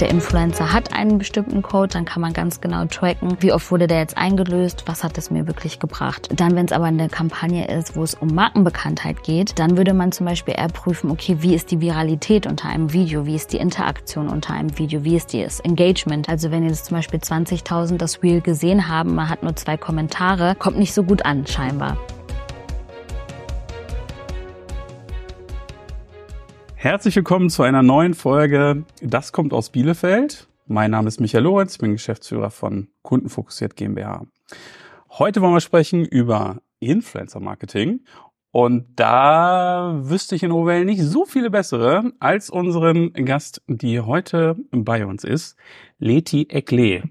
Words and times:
der 0.00 0.10
Influencer 0.10 0.72
hat 0.72 0.92
einen 0.92 1.18
bestimmten 1.18 1.62
Code, 1.62 1.88
dann 1.88 2.04
kann 2.04 2.20
man 2.20 2.32
ganz 2.32 2.60
genau 2.60 2.84
tracken, 2.84 3.36
wie 3.40 3.52
oft 3.52 3.70
wurde 3.70 3.86
der 3.86 4.00
jetzt 4.00 4.16
eingelöst, 4.16 4.84
was 4.86 5.02
hat 5.02 5.16
es 5.16 5.30
mir 5.30 5.46
wirklich 5.46 5.78
gebracht. 5.80 6.28
Dann, 6.34 6.54
wenn 6.54 6.66
es 6.66 6.72
aber 6.72 6.84
eine 6.84 7.08
Kampagne 7.08 7.66
ist, 7.68 7.96
wo 7.96 8.02
es 8.02 8.14
um 8.14 8.34
Markenbekanntheit 8.34 9.22
geht, 9.22 9.58
dann 9.58 9.76
würde 9.76 9.94
man 9.94 10.12
zum 10.12 10.26
Beispiel 10.26 10.54
eher 10.56 10.68
prüfen, 10.68 11.10
okay, 11.10 11.38
wie 11.40 11.54
ist 11.54 11.70
die 11.70 11.80
Viralität 11.80 12.46
unter 12.46 12.68
einem 12.68 12.92
Video, 12.92 13.26
wie 13.26 13.36
ist 13.36 13.52
die 13.52 13.58
Interaktion 13.58 14.28
unter 14.28 14.54
einem 14.54 14.76
Video, 14.78 15.04
wie 15.04 15.16
ist 15.16 15.32
das 15.32 15.60
Engagement. 15.60 16.28
Also 16.28 16.50
wenn 16.50 16.64
jetzt 16.64 16.86
zum 16.86 16.96
Beispiel 16.96 17.20
20.000 17.20 17.96
das 17.96 18.22
Reel 18.22 18.40
gesehen 18.40 18.88
haben, 18.88 19.14
man 19.14 19.28
hat 19.28 19.42
nur 19.42 19.56
zwei 19.56 19.76
Kommentare, 19.76 20.56
kommt 20.58 20.78
nicht 20.78 20.92
so 20.94 21.04
gut 21.04 21.24
an 21.24 21.46
scheinbar. 21.46 21.96
Herzlich 26.86 27.16
willkommen 27.16 27.50
zu 27.50 27.64
einer 27.64 27.82
neuen 27.82 28.14
Folge 28.14 28.84
Das 29.02 29.32
kommt 29.32 29.52
aus 29.52 29.70
Bielefeld. 29.70 30.46
Mein 30.68 30.92
Name 30.92 31.08
ist 31.08 31.18
Michael 31.18 31.42
Lorenz, 31.42 31.72
ich 31.72 31.78
bin 31.80 31.90
Geschäftsführer 31.90 32.52
von 32.52 32.86
Kundenfokussiert 33.02 33.74
GmbH. 33.74 34.24
Heute 35.10 35.42
wollen 35.42 35.54
wir 35.54 35.60
sprechen 35.60 36.04
über 36.04 36.62
Influencer 36.78 37.40
Marketing 37.40 38.04
und 38.52 38.86
da 38.94 39.98
wüsste 40.00 40.36
ich 40.36 40.44
in 40.44 40.52
Ovell 40.52 40.84
nicht 40.84 41.02
so 41.02 41.24
viele 41.24 41.50
bessere 41.50 42.12
als 42.20 42.50
unseren 42.50 43.12
Gast, 43.14 43.62
die 43.66 44.00
heute 44.00 44.54
bei 44.70 45.04
uns 45.06 45.24
ist, 45.24 45.56
Leti 45.98 46.46
Ekle. 46.48 47.02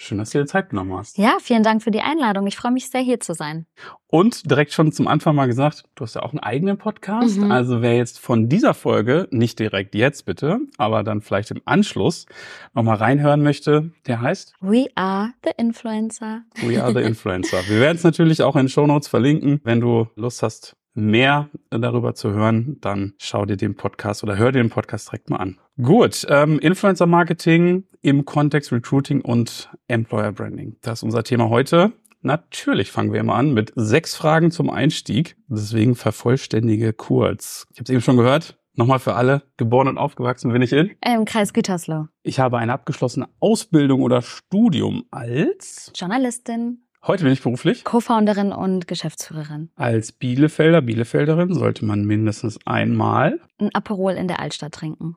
Schön, 0.00 0.18
dass 0.18 0.30
du 0.30 0.38
dir 0.38 0.46
Zeit 0.46 0.70
genommen 0.70 0.96
hast. 0.96 1.18
Ja, 1.18 1.38
vielen 1.40 1.64
Dank 1.64 1.82
für 1.82 1.90
die 1.90 2.00
Einladung. 2.00 2.46
Ich 2.46 2.56
freue 2.56 2.70
mich 2.70 2.88
sehr, 2.88 3.00
hier 3.00 3.18
zu 3.18 3.34
sein. 3.34 3.66
Und 4.06 4.48
direkt 4.48 4.72
schon 4.72 4.92
zum 4.92 5.08
Anfang 5.08 5.34
mal 5.34 5.46
gesagt, 5.46 5.84
du 5.96 6.04
hast 6.04 6.14
ja 6.14 6.22
auch 6.22 6.30
einen 6.30 6.38
eigenen 6.38 6.78
Podcast. 6.78 7.36
Mhm. 7.36 7.50
Also 7.50 7.82
wer 7.82 7.96
jetzt 7.96 8.20
von 8.20 8.48
dieser 8.48 8.74
Folge, 8.74 9.26
nicht 9.32 9.58
direkt 9.58 9.96
jetzt 9.96 10.24
bitte, 10.24 10.60
aber 10.76 11.02
dann 11.02 11.20
vielleicht 11.20 11.50
im 11.50 11.62
Anschluss 11.64 12.26
nochmal 12.74 12.96
reinhören 12.96 13.42
möchte, 13.42 13.90
der 14.06 14.20
heißt 14.20 14.54
We 14.60 14.86
Are 14.94 15.30
the 15.44 15.50
Influencer. 15.56 16.42
We 16.62 16.80
Are 16.80 16.94
the 16.94 17.00
Influencer. 17.06 17.58
Wir 17.66 17.80
werden 17.80 17.96
es 17.96 18.04
natürlich 18.04 18.42
auch 18.44 18.54
in 18.54 18.62
den 18.62 18.68
Show 18.68 18.86
Notes 18.86 19.08
verlinken. 19.08 19.60
Wenn 19.64 19.80
du 19.80 20.06
Lust 20.14 20.44
hast, 20.44 20.76
mehr 20.94 21.48
darüber 21.70 22.14
zu 22.14 22.30
hören, 22.30 22.78
dann 22.80 23.14
schau 23.18 23.46
dir 23.46 23.56
den 23.56 23.74
Podcast 23.74 24.22
oder 24.22 24.36
hör 24.36 24.52
dir 24.52 24.62
den 24.62 24.70
Podcast 24.70 25.08
direkt 25.08 25.30
mal 25.30 25.36
an. 25.38 25.58
Gut, 25.80 26.26
ähm, 26.28 26.58
Influencer 26.58 27.06
Marketing 27.06 27.84
im 28.02 28.24
Kontext 28.24 28.72
Recruiting 28.72 29.20
und 29.20 29.70
Employer 29.86 30.32
Branding. 30.32 30.76
Das 30.82 30.98
ist 30.98 31.02
unser 31.04 31.22
Thema 31.22 31.50
heute. 31.50 31.92
Natürlich 32.20 32.90
fangen 32.90 33.12
wir 33.12 33.22
mal 33.22 33.38
an 33.38 33.54
mit 33.54 33.72
sechs 33.76 34.16
Fragen 34.16 34.50
zum 34.50 34.70
Einstieg. 34.70 35.36
Deswegen 35.46 35.94
vervollständige 35.94 36.92
kurz. 36.92 37.64
Ich 37.70 37.78
habe 37.78 37.84
es 37.84 37.90
eben 37.90 38.00
schon 38.00 38.16
gehört. 38.16 38.58
Nochmal 38.74 38.98
für 38.98 39.14
alle, 39.14 39.42
geboren 39.56 39.86
und 39.86 39.98
aufgewachsen 39.98 40.52
bin 40.52 40.62
ich 40.62 40.72
in? 40.72 40.90
Im 41.04 41.24
Kreis 41.24 41.52
Gütersloh. 41.52 42.08
Ich 42.24 42.40
habe 42.40 42.58
eine 42.58 42.72
abgeschlossene 42.72 43.28
Ausbildung 43.38 44.02
oder 44.02 44.20
Studium 44.20 45.04
als 45.12 45.92
Journalistin, 45.94 46.82
Heute 47.06 47.22
bin 47.22 47.32
ich 47.32 47.42
beruflich. 47.42 47.84
Co-Founderin 47.84 48.50
und 48.52 48.88
Geschäftsführerin. 48.88 49.70
Als 49.76 50.10
Bielefelder, 50.10 50.82
Bielefelderin 50.82 51.54
sollte 51.54 51.84
man 51.84 52.04
mindestens 52.04 52.58
einmal 52.66 53.40
ein 53.58 53.72
Aperol 53.72 54.14
in 54.14 54.26
der 54.26 54.40
Altstadt 54.40 54.74
trinken. 54.74 55.16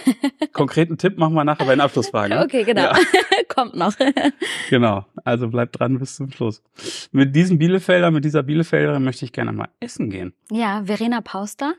Konkreten 0.52 0.98
Tipp 0.98 1.18
machen 1.18 1.34
wir 1.34 1.44
nachher 1.44 1.64
bei 1.64 1.74
den 1.74 1.80
Abschlussfragen. 1.80 2.38
Okay, 2.38 2.64
genau. 2.64 2.82
Ja. 2.82 2.92
Kommt 3.48 3.76
noch. 3.76 3.94
genau. 4.70 5.04
Also 5.24 5.48
bleibt 5.48 5.78
dran 5.78 5.98
bis 5.98 6.16
zum 6.16 6.30
Schluss. 6.30 6.62
Mit 7.12 7.34
diesem 7.36 7.58
Bielefelder, 7.58 8.10
mit 8.10 8.24
dieser 8.24 8.42
Bielefelderin 8.42 9.02
möchte 9.02 9.24
ich 9.24 9.32
gerne 9.32 9.52
mal 9.52 9.68
essen 9.80 10.10
gehen. 10.10 10.32
Ja, 10.50 10.82
Verena 10.84 11.20
Pauster 11.20 11.74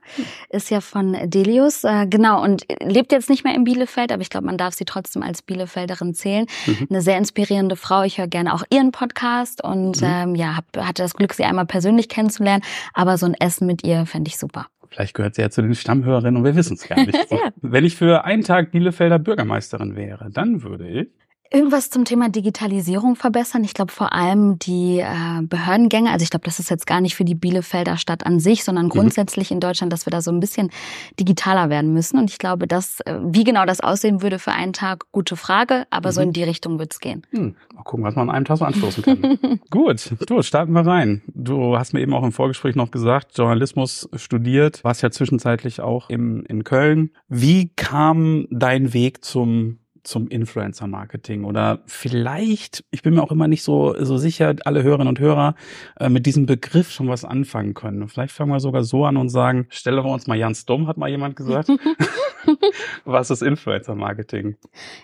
ist 0.49 0.69
ja 0.69 0.81
von 0.81 1.17
Delius, 1.29 1.83
äh, 1.83 2.07
genau, 2.07 2.43
und 2.43 2.65
lebt 2.81 3.11
jetzt 3.11 3.29
nicht 3.29 3.43
mehr 3.43 3.55
in 3.55 3.63
Bielefeld, 3.63 4.11
aber 4.11 4.21
ich 4.21 4.29
glaube, 4.29 4.45
man 4.45 4.57
darf 4.57 4.73
sie 4.73 4.85
trotzdem 4.85 5.23
als 5.23 5.41
Bielefelderin 5.41 6.13
zählen. 6.13 6.45
Mhm. 6.65 6.87
Eine 6.89 7.01
sehr 7.01 7.17
inspirierende 7.17 7.75
Frau. 7.75 8.03
Ich 8.03 8.17
höre 8.17 8.27
gerne 8.27 8.53
auch 8.53 8.63
ihren 8.69 8.91
Podcast 8.91 9.63
und 9.63 10.01
mhm. 10.01 10.07
ähm, 10.07 10.35
ja, 10.35 10.57
hab, 10.57 10.65
hatte 10.77 11.01
das 11.03 11.13
Glück, 11.13 11.33
sie 11.33 11.43
einmal 11.43 11.65
persönlich 11.65 12.09
kennenzulernen. 12.09 12.63
Aber 12.93 13.17
so 13.17 13.25
ein 13.25 13.33
Essen 13.33 13.67
mit 13.67 13.83
ihr 13.85 14.05
fände 14.05 14.29
ich 14.29 14.37
super. 14.37 14.67
Vielleicht 14.93 15.15
gehört 15.15 15.35
sie 15.35 15.41
ja 15.41 15.49
zu 15.49 15.63
den 15.63 15.73
Stammhörerinnen 15.73 16.37
und 16.37 16.43
wir 16.43 16.55
wissen 16.55 16.75
es 16.75 16.87
gar 16.87 17.03
nicht. 17.03 17.17
ja. 17.31 17.49
Wenn 17.61 17.83
ich 17.83 17.95
für 17.95 18.25
einen 18.25 18.43
Tag 18.43 18.71
Bielefelder 18.71 19.17
Bürgermeisterin 19.17 19.95
wäre, 19.95 20.29
dann 20.31 20.61
würde 20.61 20.87
ich 20.87 21.07
Irgendwas 21.55 21.91
zum 21.91 22.03
Thema 22.03 22.29
Digitalisierung 22.29 23.15
verbessern. 23.15 23.63
Ich 23.63 23.75
glaube 23.75 23.91
vor 23.91 24.11
allem 24.11 24.57
die 24.57 25.01
äh, 25.01 25.43
Behördengänge. 25.43 26.09
Also 26.09 26.23
ich 26.23 26.31
glaube, 26.31 26.45
das 26.45 26.57
ist 26.57 26.71
jetzt 26.71 26.87
gar 26.87 26.99
nicht 26.99 27.13
für 27.13 27.25
die 27.25 27.35
Bielefelder 27.35 27.97
Stadt 27.97 28.25
an 28.25 28.39
sich, 28.39 28.63
sondern 28.63 28.85
mhm. 28.85 28.89
grundsätzlich 28.89 29.51
in 29.51 29.59
Deutschland, 29.59 29.93
dass 29.93 30.07
wir 30.07 30.11
da 30.11 30.21
so 30.21 30.31
ein 30.31 30.39
bisschen 30.39 30.71
digitaler 31.19 31.69
werden 31.69 31.93
müssen. 31.93 32.17
Und 32.17 32.31
ich 32.31 32.39
glaube, 32.39 32.65
dass 32.65 33.01
äh, 33.01 33.19
wie 33.23 33.43
genau 33.43 33.65
das 33.65 33.81
aussehen 33.81 34.23
würde 34.23 34.39
für 34.39 34.51
einen 34.51 34.73
Tag, 34.73 35.11
gute 35.11 35.35
Frage. 35.35 35.85
Aber 35.91 36.09
mhm. 36.09 36.13
so 36.13 36.21
in 36.21 36.33
die 36.33 36.41
Richtung 36.41 36.79
wird 36.79 36.91
es 36.91 36.99
gehen. 36.99 37.21
Hm. 37.29 37.55
Mal 37.75 37.83
gucken, 37.83 38.03
was 38.03 38.15
man 38.15 38.29
an 38.31 38.35
einem 38.35 38.45
Tag 38.45 38.57
so 38.57 38.65
anstoßen 38.65 39.03
kann. 39.03 39.59
Gut, 39.69 40.11
du 40.27 40.41
starten 40.41 40.73
wir 40.73 40.87
rein. 40.87 41.21
Du 41.27 41.77
hast 41.77 41.93
mir 41.93 42.01
eben 42.01 42.15
auch 42.15 42.23
im 42.23 42.31
Vorgespräch 42.31 42.75
noch 42.75 42.89
gesagt, 42.89 43.37
Journalismus 43.37 44.09
studiert, 44.15 44.83
warst 44.83 45.03
ja 45.03 45.11
zwischenzeitlich 45.11 45.81
auch 45.81 46.09
im, 46.09 46.43
in 46.45 46.63
Köln. 46.63 47.11
Wie 47.27 47.69
kam 47.75 48.47
dein 48.49 48.93
Weg 48.93 49.23
zum 49.23 49.77
zum 50.03 50.27
Influencer-Marketing 50.27 51.43
oder 51.43 51.79
vielleicht, 51.85 52.83
ich 52.91 53.01
bin 53.01 53.15
mir 53.15 53.23
auch 53.23 53.31
immer 53.31 53.47
nicht 53.47 53.63
so, 53.63 53.95
so 54.03 54.17
sicher, 54.17 54.55
alle 54.65 54.83
Hörerinnen 54.83 55.07
und 55.07 55.19
Hörer 55.19 55.55
äh, 55.99 56.09
mit 56.09 56.25
diesem 56.25 56.45
Begriff 56.45 56.91
schon 56.91 57.07
was 57.07 57.25
anfangen 57.25 57.73
können. 57.73 58.07
Vielleicht 58.07 58.33
fangen 58.33 58.51
wir 58.51 58.59
sogar 58.59 58.83
so 58.83 59.05
an 59.05 59.17
und 59.17 59.29
sagen, 59.29 59.67
stellen 59.69 60.03
wir 60.03 60.05
uns 60.05 60.27
mal 60.27 60.37
ganz 60.37 60.65
dumm, 60.65 60.87
hat 60.87 60.97
mal 60.97 61.09
jemand 61.09 61.35
gesagt. 61.35 61.69
was 63.05 63.29
ist 63.29 63.41
Influencer-Marketing? 63.41 64.55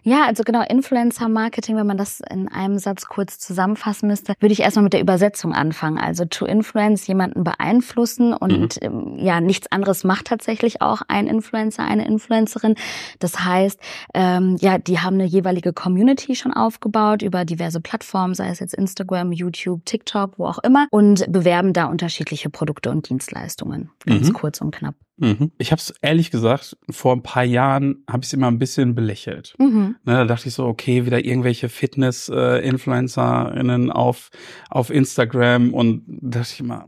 Ja, 0.04 0.26
also 0.26 0.44
genau, 0.44 0.64
Influencer-Marketing, 0.68 1.76
wenn 1.76 1.88
man 1.88 1.98
das 1.98 2.22
in 2.30 2.48
einem 2.48 2.78
Satz 2.78 3.06
kurz 3.06 3.40
zusammenfassen 3.40 4.08
müsste, 4.08 4.34
würde 4.40 4.54
ich 4.54 4.62
erstmal 4.62 4.84
mit 4.84 4.94
der 4.94 5.02
Übersetzung 5.02 5.54
anfangen. 5.54 5.98
Also 5.98 6.26
to 6.26 6.46
influence, 6.46 7.08
jemanden 7.08 7.44
beeinflussen 7.44 8.34
und 8.34 8.82
mhm. 8.82 8.88
ähm, 8.88 9.18
ja, 9.18 9.42
nichts 9.42 9.72
anderes 9.72 10.04
macht 10.04 10.28
tatsächlich 10.28 10.82
auch 10.82 11.02
ein 11.08 11.28
Influencer, 11.28 11.84
eine 11.84 12.08
Influencerin. 12.08 12.76
Das 13.20 13.44
heißt, 13.44 13.80
ähm, 14.14 14.58
ja, 14.60 14.78
die 14.78 15.00
haben 15.00 15.16
eine 15.16 15.26
jeweilige 15.26 15.74
Community 15.74 16.36
schon 16.36 16.54
aufgebaut 16.54 17.22
über 17.22 17.46
diverse 17.46 17.82
Plattformen, 17.82 18.34
sei 18.34 18.50
es 18.50 18.60
jetzt 18.60 18.74
Instagram, 18.74 19.32
YouTube, 19.32 19.86
TikTok, 19.86 20.38
wo 20.38 20.46
auch 20.46 20.60
immer, 20.60 20.88
und 20.92 21.32
bewerben 21.32 21.74
da 21.74 21.86
unterschiedliche 21.86 22.50
Produkte 22.50 22.90
und 22.90 23.10
Dienstleistungen. 23.10 23.92
Ganz 24.06 24.30
mhm. 24.30 24.34
kurz 24.34 24.62
und 24.62 24.72
knapp. 24.72 24.96
Mhm. 25.20 25.52
Ich 25.58 25.72
habe 25.72 25.80
es 25.80 25.94
ehrlich 26.02 26.32
gesagt, 26.32 26.78
vor 26.90 27.14
ein 27.14 27.24
paar 27.24 27.44
Jahren 27.44 28.04
habe 28.10 28.22
ich 28.22 28.28
es 28.28 28.34
immer 28.34 28.48
ein 28.48 28.60
bisschen 28.60 28.96
belächelt. 28.96 29.56
Mhm. 29.60 29.98
Ne, 30.06 30.14
da 30.14 30.24
dachte 30.26 30.48
ich 30.48 30.54
so, 30.54 30.66
okay, 30.66 31.06
wieder 31.06 31.24
irgendwelche 31.24 31.70
Fitness-Influencerinnen 31.70 33.92
auf, 33.92 34.30
auf 34.70 34.90
Instagram 34.90 35.74
und 35.74 36.04
dachte 36.08 36.50
ich 36.54 36.62
immer, 36.62 36.86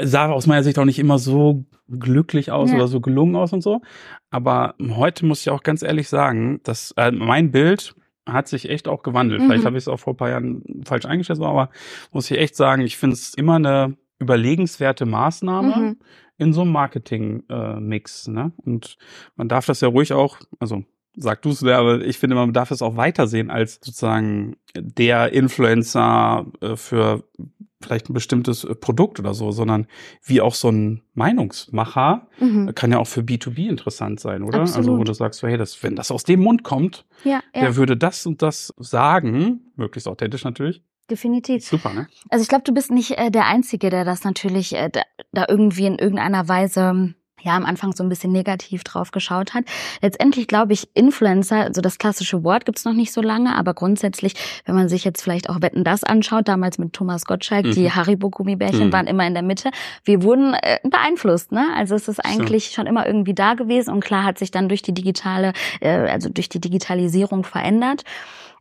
sah 0.00 0.30
aus 0.30 0.46
meiner 0.46 0.62
Sicht 0.62 0.78
auch 0.78 0.84
nicht 0.84 0.98
immer 0.98 1.18
so 1.18 1.64
glücklich 1.88 2.50
aus 2.50 2.70
ja. 2.70 2.76
oder 2.76 2.88
so 2.88 3.00
gelungen 3.00 3.36
aus 3.36 3.52
und 3.52 3.62
so. 3.62 3.82
Aber 4.30 4.74
heute 4.80 5.26
muss 5.26 5.40
ich 5.40 5.50
auch 5.50 5.62
ganz 5.62 5.82
ehrlich 5.82 6.08
sagen, 6.08 6.60
dass 6.62 6.92
äh, 6.96 7.10
mein 7.10 7.50
Bild 7.50 7.94
hat 8.26 8.48
sich 8.48 8.70
echt 8.70 8.86
auch 8.86 9.02
gewandelt. 9.02 9.42
Mhm. 9.42 9.46
Vielleicht 9.46 9.64
habe 9.64 9.76
ich 9.76 9.84
es 9.84 9.88
auch 9.88 9.98
vor 9.98 10.14
ein 10.14 10.16
paar 10.16 10.30
Jahren 10.30 10.62
falsch 10.84 11.06
eingeschätzt, 11.06 11.42
aber 11.42 11.70
muss 12.12 12.30
ich 12.30 12.38
echt 12.38 12.54
sagen, 12.54 12.82
ich 12.82 12.96
finde 12.96 13.14
es 13.14 13.34
immer 13.34 13.56
eine 13.56 13.96
überlegenswerte 14.20 15.04
Maßnahme 15.04 15.76
mhm. 15.76 15.96
In 16.42 16.52
so 16.52 16.62
einem 16.62 16.72
Marketing-Mix. 16.72 18.28
Äh, 18.28 18.30
ne? 18.30 18.52
Und 18.58 18.98
man 19.36 19.48
darf 19.48 19.66
das 19.66 19.80
ja 19.80 19.88
ruhig 19.88 20.12
auch, 20.12 20.38
also 20.58 20.84
sag 21.16 21.42
du 21.42 21.50
es, 21.50 21.62
aber 21.62 22.00
ich 22.02 22.18
finde, 22.18 22.36
man 22.36 22.52
darf 22.52 22.70
es 22.70 22.82
auch 22.82 22.96
weitersehen 22.96 23.50
als 23.50 23.74
sozusagen 23.74 24.56
der 24.74 25.32
Influencer 25.32 26.46
äh, 26.60 26.76
für 26.76 27.24
vielleicht 27.82 28.08
ein 28.08 28.14
bestimmtes 28.14 28.64
äh, 28.64 28.74
Produkt 28.74 29.20
oder 29.20 29.34
so, 29.34 29.50
sondern 29.50 29.86
wie 30.24 30.40
auch 30.40 30.54
so 30.54 30.70
ein 30.70 31.02
Meinungsmacher 31.14 32.28
mhm. 32.38 32.74
kann 32.74 32.92
ja 32.92 32.98
auch 32.98 33.06
für 33.06 33.20
B2B 33.20 33.68
interessant 33.68 34.20
sein, 34.20 34.42
oder? 34.42 34.60
Absolut. 34.60 34.88
Also 34.88 34.98
wo 34.98 35.04
du 35.04 35.12
sagst, 35.12 35.40
so, 35.40 35.48
hey, 35.48 35.58
das, 35.58 35.82
wenn 35.82 35.96
das 35.96 36.10
aus 36.10 36.24
dem 36.24 36.40
Mund 36.40 36.62
kommt, 36.62 37.04
ja, 37.24 37.40
ja. 37.54 37.60
der 37.60 37.76
würde 37.76 37.96
das 37.96 38.24
und 38.24 38.40
das 38.40 38.72
sagen, 38.78 39.72
möglichst 39.76 40.08
authentisch 40.08 40.44
natürlich. 40.44 40.82
Definitiv. 41.12 41.62
Super, 41.62 41.92
ne? 41.92 42.08
Also 42.30 42.42
ich 42.42 42.48
glaube, 42.48 42.64
du 42.64 42.72
bist 42.72 42.90
nicht 42.90 43.18
äh, 43.18 43.30
der 43.30 43.44
Einzige, 43.44 43.90
der 43.90 44.06
das 44.06 44.24
natürlich 44.24 44.74
äh, 44.74 44.88
da, 44.88 45.02
da 45.32 45.44
irgendwie 45.46 45.84
in 45.84 45.98
irgendeiner 45.98 46.48
Weise 46.48 47.14
ja 47.42 47.54
am 47.54 47.66
Anfang 47.66 47.92
so 47.92 48.02
ein 48.02 48.08
bisschen 48.08 48.32
negativ 48.32 48.82
drauf 48.82 49.10
geschaut 49.10 49.52
hat. 49.52 49.64
Letztendlich 50.00 50.46
glaube 50.46 50.72
ich, 50.72 50.88
Influencer, 50.94 51.64
also 51.64 51.82
das 51.82 51.98
klassische 51.98 52.44
Wort 52.44 52.64
gibt's 52.64 52.86
noch 52.86 52.94
nicht 52.94 53.12
so 53.12 53.20
lange, 53.20 53.54
aber 53.54 53.74
grundsätzlich, 53.74 54.32
wenn 54.64 54.74
man 54.74 54.88
sich 54.88 55.04
jetzt 55.04 55.20
vielleicht 55.20 55.50
auch 55.50 55.60
Wetten 55.60 55.84
das 55.84 56.02
anschaut, 56.02 56.48
damals 56.48 56.78
mit 56.78 56.94
Thomas 56.94 57.26
Gottschalk, 57.26 57.66
mhm. 57.66 57.72
die 57.72 57.90
Haribo-Gummibärchen 57.90 58.86
mhm. 58.86 58.92
waren 58.94 59.06
immer 59.06 59.26
in 59.26 59.34
der 59.34 59.42
Mitte. 59.42 59.70
Wir 60.04 60.22
wurden 60.22 60.54
äh, 60.54 60.78
beeinflusst, 60.82 61.52
ne? 61.52 61.66
Also 61.76 61.94
es 61.94 62.08
ist 62.08 62.20
eigentlich 62.20 62.68
so. 62.68 62.76
schon 62.76 62.86
immer 62.86 63.06
irgendwie 63.06 63.34
da 63.34 63.52
gewesen 63.52 63.92
und 63.92 64.02
klar 64.02 64.24
hat 64.24 64.38
sich 64.38 64.50
dann 64.50 64.70
durch 64.70 64.80
die 64.80 64.94
digitale, 64.94 65.52
äh, 65.80 65.90
also 65.90 66.30
durch 66.30 66.48
die 66.48 66.60
Digitalisierung 66.60 67.44
verändert. 67.44 68.04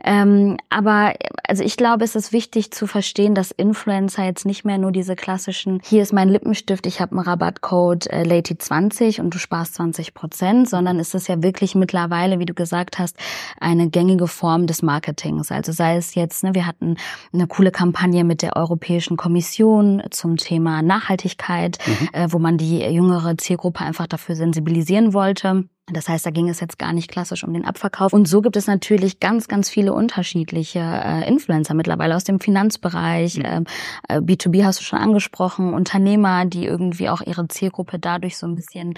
Ähm, 0.04 0.58
aber 0.70 1.14
also 1.48 1.64
ich 1.64 1.78
glaube, 1.78 2.04
es 2.04 2.16
ist 2.16 2.34
wichtig 2.34 2.72
zu 2.72 2.88
verstehen, 2.88 3.36
dass 3.36 3.52
Influencer 3.52 4.24
jetzt 4.24 4.46
nicht 4.46 4.66
mehr 4.66 4.78
nur 4.78 4.92
diese 4.92 5.16
klassischen, 5.16 5.80
hier 5.84 6.02
ist 6.02 6.14
mein 6.14 6.30
Lippenstift, 6.30 6.86
ich 6.88 7.02
habe 7.02 7.12
einen 7.12 7.22
Rabattcode 7.22 8.08
äh, 8.08 8.24
Lady20 8.24 9.22
und 9.22 9.34
du 9.34 9.38
sparst 9.38 9.76
20 9.76 10.14
Prozent, 10.14 10.70
sondern 10.70 11.00
es 11.00 11.14
ist 11.14 11.28
ja 11.28 11.44
wirklich 11.44 11.76
mittlerweile, 11.76 12.40
wie 12.40 12.46
du 12.46 12.54
gesagt 12.54 13.00
hast, 13.00 13.18
eine 13.60 13.90
gängige 13.90 14.28
Form 14.28 14.68
des 14.68 14.82
Marketings. 14.82 15.52
Also 15.52 15.72
sei 15.72 15.98
es 15.98 16.16
jetzt, 16.16 16.44
ne, 16.44 16.56
wir 16.56 16.66
hatten 16.66 16.98
eine 17.34 17.48
coole 17.48 17.72
Kampagne 17.72 18.24
mit 18.24 18.42
der 18.42 18.56
Europäischen 18.56 19.18
Kommission 19.18 20.02
zum 20.12 20.38
Thema 20.38 20.82
Nachhaltigkeit, 20.82 21.78
mhm. 21.86 22.10
äh, 22.14 22.28
wo 22.32 22.40
man 22.40 22.58
die 22.58 22.80
jüngere 22.80 23.38
Zielgruppe 23.38 23.82
einfach 23.82 24.08
dafür 24.08 24.36
sensibilisieren 24.36 25.14
wollte. 25.14 25.66
Das 25.92 26.08
heißt, 26.08 26.26
da 26.26 26.32
ging 26.32 26.50
es 26.50 26.60
jetzt 26.60 26.80
gar 26.80 26.94
nicht 26.94 27.10
klassisch 27.10 27.44
um 27.44 27.54
den 27.54 27.66
Abverkauf. 27.66 28.14
Und 28.14 28.28
so 28.28 28.42
gibt 28.42 28.56
es 28.56 28.68
natürlich 28.68 29.20
ganz, 29.20 29.48
ganz 29.48 29.70
viele 29.70 29.94
unterschiedliche 29.94 30.80
äh, 30.80 31.28
Influencer 31.28 31.74
mittlerweile 31.74 32.16
aus 32.16 32.24
dem 32.24 32.40
Finanzbereich. 32.40 33.38
Mhm. 33.38 33.46
Ähm, 33.46 33.64
äh, 34.08 34.18
B2B 34.18 34.64
hast 34.64 34.80
du 34.80 34.84
schon 34.84 35.00
angesprochen, 35.00 35.74
Unternehmer, 35.74 36.46
die 36.46 36.66
irgendwie 36.66 37.10
auch 37.10 37.22
ihre 37.22 37.48
Zielgruppe 37.48 38.00
dadurch 38.00 38.38
so 38.38 38.48
ein 38.48 38.56
bisschen 38.56 38.96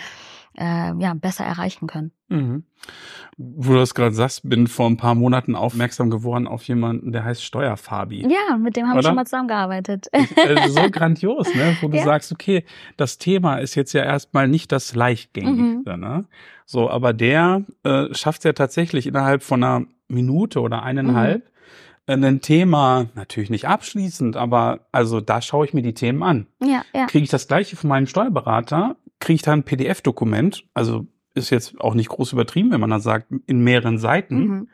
äh, 0.57 0.93
ja, 0.97 1.13
besser 1.13 1.43
erreichen 1.43 1.87
können. 1.87 2.11
Mhm. 2.29 2.63
Wo 3.37 3.73
du 3.73 3.79
das 3.79 3.95
gerade 3.95 4.13
sagst, 4.13 4.47
bin 4.47 4.67
vor 4.67 4.87
ein 4.87 4.97
paar 4.97 5.15
Monaten 5.15 5.55
aufmerksam 5.55 6.09
geworden 6.09 6.47
auf 6.47 6.63
jemanden, 6.63 7.11
der 7.11 7.23
heißt 7.23 7.43
Steuerfabi. 7.43 8.23
Ja, 8.23 8.57
mit 8.57 8.75
dem 8.75 8.87
haben 8.87 8.95
wir 8.95 9.03
schon 9.03 9.15
mal 9.15 9.25
zusammengearbeitet. 9.25 10.07
Also 10.11 10.69
so 10.69 10.81
grandios, 10.91 11.53
ne? 11.55 11.77
Wo 11.81 11.87
du 11.87 11.97
ja. 11.97 12.03
sagst, 12.03 12.31
okay, 12.31 12.65
das 12.97 13.17
Thema 13.17 13.57
ist 13.57 13.75
jetzt 13.75 13.93
ja 13.93 14.03
erstmal 14.03 14.47
nicht 14.47 14.71
das 14.71 14.95
leichtgängigste, 14.95 15.93
mhm. 15.93 15.99
ne? 15.99 16.25
So, 16.65 16.89
aber 16.89 17.13
der 17.13 17.63
äh, 17.83 18.13
schafft 18.13 18.39
es 18.39 18.45
ja 18.45 18.53
tatsächlich 18.53 19.07
innerhalb 19.07 19.43
von 19.43 19.63
einer 19.63 19.85
Minute 20.07 20.61
oder 20.61 20.83
eineinhalb 20.83 21.43
mhm. 22.07 22.23
ein 22.23 22.41
Thema, 22.41 23.07
natürlich 23.15 23.49
nicht 23.49 23.67
abschließend, 23.67 24.37
aber 24.37 24.81
also 24.91 25.21
da 25.21 25.41
schaue 25.41 25.65
ich 25.65 25.73
mir 25.73 25.81
die 25.81 25.93
Themen 25.93 26.23
an. 26.23 26.47
Ja, 26.61 26.83
ja. 26.93 27.05
Kriege 27.07 27.23
ich 27.23 27.29
das 27.29 27.47
gleiche 27.47 27.75
von 27.75 27.89
meinem 27.89 28.07
Steuerberater, 28.07 28.95
kriege 29.23 29.35
ich 29.35 29.41
da 29.41 29.53
ein 29.53 29.63
PDF-Dokument, 29.63 30.65
also 30.73 31.07
ist 31.33 31.49
jetzt 31.49 31.79
auch 31.81 31.95
nicht 31.95 32.09
groß 32.09 32.33
übertrieben, 32.33 32.71
wenn 32.71 32.79
man 32.79 32.91
da 32.91 32.99
sagt, 32.99 33.31
in 33.47 33.63
mehreren 33.63 33.97
Seiten. 33.97 34.37
Mhm. 34.37 34.69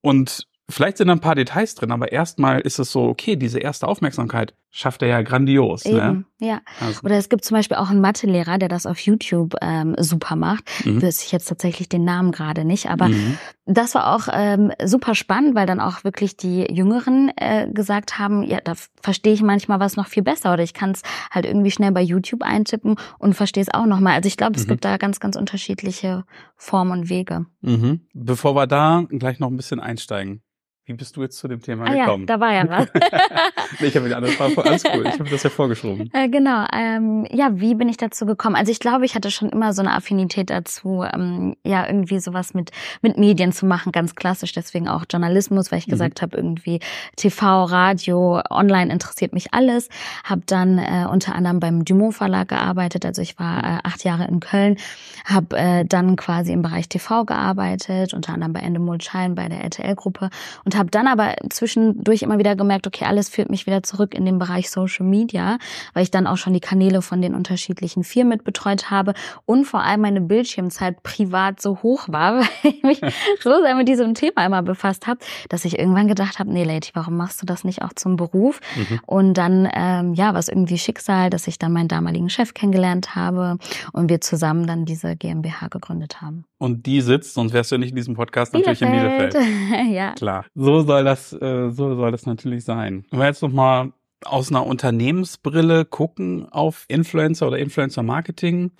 Und 0.00 0.48
Vielleicht 0.68 0.96
sind 0.96 1.08
da 1.08 1.12
ein 1.12 1.20
paar 1.20 1.34
Details 1.34 1.74
drin, 1.74 1.92
aber 1.92 2.12
erstmal 2.12 2.60
ist 2.60 2.78
es 2.78 2.90
so, 2.90 3.04
okay, 3.04 3.36
diese 3.36 3.58
erste 3.58 3.86
Aufmerksamkeit 3.86 4.54
schafft 4.76 5.02
er 5.02 5.08
ja 5.08 5.22
grandios. 5.22 5.84
Ne? 5.84 5.90
Eben, 5.92 6.26
ne? 6.40 6.48
ja. 6.48 6.60
Also. 6.80 7.00
Oder 7.04 7.16
es 7.16 7.28
gibt 7.28 7.44
zum 7.44 7.56
Beispiel 7.56 7.76
auch 7.76 7.90
einen 7.90 8.00
Mathelehrer, 8.00 8.58
der 8.58 8.68
das 8.68 8.86
auf 8.86 8.98
YouTube 8.98 9.54
ähm, 9.62 9.94
super 9.98 10.34
macht. 10.34 10.64
Mhm. 10.84 11.00
Wüsste 11.00 11.26
ich 11.26 11.32
jetzt 11.32 11.48
tatsächlich 11.48 11.88
den 11.88 12.04
Namen 12.04 12.32
gerade 12.32 12.64
nicht, 12.64 12.90
aber 12.90 13.06
mhm. 13.08 13.38
das 13.66 13.94
war 13.94 14.12
auch 14.12 14.26
ähm, 14.32 14.72
super 14.84 15.14
spannend, 15.14 15.54
weil 15.54 15.66
dann 15.66 15.78
auch 15.78 16.02
wirklich 16.02 16.36
die 16.36 16.62
Jüngeren 16.62 17.30
äh, 17.36 17.68
gesagt 17.72 18.18
haben, 18.18 18.42
ja, 18.42 18.58
da 18.60 18.72
verstehe 19.00 19.32
ich 19.32 19.42
manchmal 19.42 19.78
was 19.78 19.96
noch 19.96 20.08
viel 20.08 20.24
besser 20.24 20.52
oder 20.52 20.64
ich 20.64 20.74
kann 20.74 20.90
es 20.90 21.02
halt 21.30 21.46
irgendwie 21.46 21.70
schnell 21.70 21.92
bei 21.92 22.02
YouTube 22.02 22.42
eintippen 22.42 22.96
und 23.20 23.34
verstehe 23.34 23.62
es 23.62 23.72
auch 23.72 23.86
nochmal. 23.86 24.14
Also 24.14 24.26
ich 24.26 24.36
glaube, 24.36 24.56
es 24.56 24.64
mhm. 24.64 24.70
gibt 24.70 24.84
da 24.84 24.96
ganz, 24.96 25.20
ganz 25.20 25.36
unterschiedliche 25.36 26.24
Formen 26.56 26.90
und 26.98 27.08
Wege. 27.08 27.46
Mhm. 27.60 28.00
Bevor 28.12 28.56
wir 28.56 28.66
da 28.66 29.04
gleich 29.08 29.38
noch 29.38 29.50
ein 29.50 29.56
bisschen 29.56 29.78
einsteigen, 29.78 30.42
wie 30.86 30.92
bist 30.92 31.16
du 31.16 31.22
jetzt 31.22 31.38
zu 31.38 31.48
dem 31.48 31.62
Thema 31.62 31.86
ah, 31.86 31.94
gekommen? 31.94 32.26
Ja, 32.28 32.36
da 32.36 32.40
war 32.40 32.52
ja 32.52 32.68
was. 32.68 32.88
nee, 33.80 33.86
ich 33.86 33.96
habe 33.96 34.06
die 34.06 34.14
andere 34.14 34.32
Frage. 34.32 34.62
Alles 34.62 34.84
cool. 34.84 35.06
Ich 35.06 35.18
habe 35.18 35.30
das 35.30 35.42
ja 35.42 35.50
vorgeschoben. 35.50 36.10
Äh, 36.14 36.28
genau. 36.28 36.66
Ähm, 36.72 37.26
ja, 37.30 37.48
wie 37.54 37.74
bin 37.74 37.88
ich 37.88 37.96
dazu 37.96 38.24
gekommen? 38.24 38.54
Also 38.54 38.70
ich 38.70 38.78
glaube, 38.78 39.04
ich 39.04 39.14
hatte 39.14 39.30
schon 39.30 39.48
immer 39.48 39.72
so 39.72 39.82
eine 39.82 39.92
Affinität 39.92 40.48
dazu, 40.48 41.02
ähm, 41.02 41.56
ja, 41.64 41.86
irgendwie 41.86 42.20
sowas 42.20 42.54
mit 42.54 42.70
mit 43.00 43.18
Medien 43.18 43.52
zu 43.52 43.66
machen, 43.66 43.90
ganz 43.90 44.14
klassisch. 44.14 44.52
Deswegen 44.52 44.86
auch 44.86 45.04
Journalismus, 45.10 45.72
weil 45.72 45.78
ich 45.78 45.86
mhm. 45.86 45.92
gesagt 45.92 46.22
habe, 46.22 46.36
irgendwie 46.36 46.80
TV, 47.16 47.64
Radio, 47.64 48.42
Online 48.50 48.92
interessiert 48.92 49.32
mich 49.32 49.52
alles. 49.54 49.88
Habe 50.22 50.42
dann 50.46 50.78
äh, 50.78 51.06
unter 51.10 51.34
anderem 51.34 51.58
beim 51.58 51.84
Dumont 51.84 52.14
Verlag 52.14 52.48
gearbeitet. 52.48 53.04
Also 53.04 53.22
ich 53.22 53.38
war 53.38 53.64
äh, 53.64 53.78
acht 53.82 54.04
Jahre 54.04 54.26
in 54.28 54.40
Köln, 54.40 54.76
habe 55.24 55.56
äh, 55.56 55.84
dann 55.84 56.16
quasi 56.16 56.52
im 56.52 56.62
Bereich 56.62 56.88
TV 56.88 57.24
gearbeitet, 57.24 58.14
unter 58.14 58.34
anderem 58.34 58.52
bei 58.52 58.60
Endemol 58.60 59.00
Shine, 59.00 59.34
bei 59.34 59.48
der 59.48 59.62
RTL-Gruppe 59.64 60.30
und 60.64 60.73
und 60.74 60.78
habe 60.78 60.90
dann 60.90 61.06
aber 61.06 61.36
zwischendurch 61.50 62.22
immer 62.22 62.38
wieder 62.38 62.56
gemerkt, 62.56 62.86
okay, 62.86 63.04
alles 63.04 63.28
führt 63.28 63.48
mich 63.48 63.66
wieder 63.66 63.82
zurück 63.82 64.14
in 64.14 64.24
den 64.24 64.38
Bereich 64.38 64.70
Social 64.70 65.06
Media, 65.06 65.58
weil 65.92 66.02
ich 66.02 66.10
dann 66.10 66.26
auch 66.26 66.36
schon 66.36 66.52
die 66.52 66.60
Kanäle 66.60 67.00
von 67.00 67.22
den 67.22 67.34
unterschiedlichen 67.34 68.02
Firmen 68.02 68.30
mit 68.30 68.44
betreut 68.44 68.90
habe 68.90 69.14
und 69.46 69.66
vor 69.66 69.82
allem 69.82 70.00
meine 70.00 70.20
Bildschirmzeit 70.20 71.02
privat 71.02 71.60
so 71.60 71.82
hoch 71.82 72.08
war, 72.08 72.40
weil 72.40 72.46
ich 72.62 72.82
mich 72.82 73.00
so 73.40 73.62
sehr 73.62 73.74
mit 73.76 73.88
diesem 73.88 74.14
Thema 74.14 74.44
immer 74.44 74.62
befasst 74.62 75.06
habe, 75.06 75.20
dass 75.48 75.64
ich 75.64 75.78
irgendwann 75.78 76.08
gedacht 76.08 76.38
habe, 76.38 76.52
nee, 76.52 76.64
Lady, 76.64 76.88
warum 76.94 77.16
machst 77.16 77.40
du 77.40 77.46
das 77.46 77.62
nicht 77.62 77.82
auch 77.82 77.92
zum 77.94 78.16
Beruf? 78.16 78.60
Mhm. 78.74 79.00
Und 79.06 79.34
dann, 79.34 79.68
ähm, 79.72 80.14
ja, 80.14 80.34
was 80.34 80.48
irgendwie 80.48 80.78
Schicksal, 80.78 81.30
dass 81.30 81.46
ich 81.46 81.58
dann 81.58 81.72
meinen 81.72 81.88
damaligen 81.88 82.30
Chef 82.30 82.54
kennengelernt 82.54 83.14
habe 83.14 83.58
und 83.92 84.10
wir 84.10 84.20
zusammen 84.20 84.66
dann 84.66 84.84
diese 84.84 85.14
GmbH 85.14 85.68
gegründet 85.68 86.20
haben. 86.20 86.44
Und 86.58 86.86
die 86.86 87.02
sitzt, 87.02 87.34
sonst 87.34 87.52
wärst 87.52 87.70
du 87.70 87.74
ja 87.74 87.78
nicht 87.78 87.90
in 87.90 87.96
diesem 87.96 88.14
Podcast 88.14 88.54
natürlich 88.54 88.80
in 88.80 88.90
Bielefeld. 88.90 89.36
ja. 89.90 90.12
Klar. 90.12 90.46
So 90.64 90.80
soll 90.82 91.04
das, 91.04 91.32
äh, 91.32 91.70
so 91.70 91.94
soll 91.94 92.10
das 92.10 92.26
natürlich 92.26 92.64
sein. 92.64 93.04
Wenn 93.10 93.20
wir 93.20 93.26
jetzt 93.26 93.42
nochmal 93.42 93.92
aus 94.26 94.50
einer 94.50 94.66
Unternehmensbrille 94.66 95.84
gucken 95.84 96.48
auf 96.50 96.86
Influencer 96.88 97.46
oder 97.46 97.58
Influencer 97.58 98.02
Marketing. 98.02 98.72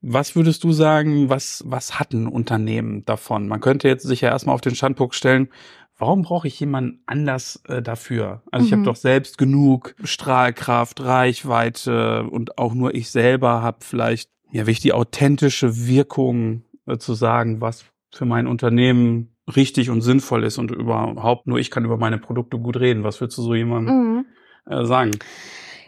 Was 0.00 0.36
würdest 0.36 0.64
du 0.64 0.72
sagen, 0.72 1.28
was, 1.28 1.62
was 1.66 1.98
hat 1.98 2.12
ein 2.12 2.26
Unternehmen 2.26 3.04
davon? 3.04 3.48
Man 3.48 3.60
könnte 3.60 3.88
jetzt 3.88 4.06
sich 4.06 4.22
ja 4.22 4.30
erstmal 4.30 4.54
auf 4.54 4.60
den 4.60 4.74
Standpunkt 4.74 5.14
stellen, 5.14 5.48
warum 5.96 6.22
brauche 6.22 6.48
ich 6.48 6.58
jemanden 6.60 7.02
anders 7.06 7.62
äh, 7.68 7.82
dafür? 7.82 8.42
Also 8.50 8.64
mhm. 8.64 8.66
ich 8.66 8.72
habe 8.72 8.82
doch 8.84 8.96
selbst 8.96 9.38
genug 9.38 9.94
Strahlkraft, 10.02 11.00
Reichweite 11.00 12.24
und 12.24 12.58
auch 12.58 12.74
nur 12.74 12.94
ich 12.94 13.10
selber 13.10 13.62
habe 13.62 13.78
vielleicht, 13.80 14.30
ja, 14.50 14.66
wie 14.66 14.72
ich 14.72 14.80
die 14.80 14.92
authentische 14.92 15.86
Wirkung 15.86 16.62
äh, 16.86 16.98
zu 16.98 17.14
sagen, 17.14 17.60
was 17.60 17.84
für 18.12 18.24
mein 18.24 18.46
Unternehmen 18.46 19.34
richtig 19.56 19.90
und 19.90 20.00
sinnvoll 20.00 20.44
ist 20.44 20.58
und 20.58 20.70
überhaupt 20.70 21.46
nur 21.46 21.58
ich 21.58 21.70
kann 21.70 21.84
über 21.84 21.96
meine 21.96 22.18
Produkte 22.18 22.58
gut 22.58 22.78
reden. 22.78 23.04
Was 23.04 23.20
würdest 23.20 23.38
du 23.38 23.42
so 23.42 23.54
jemandem 23.54 23.94
mhm. 23.94 24.26
äh, 24.66 24.84
sagen? 24.84 25.12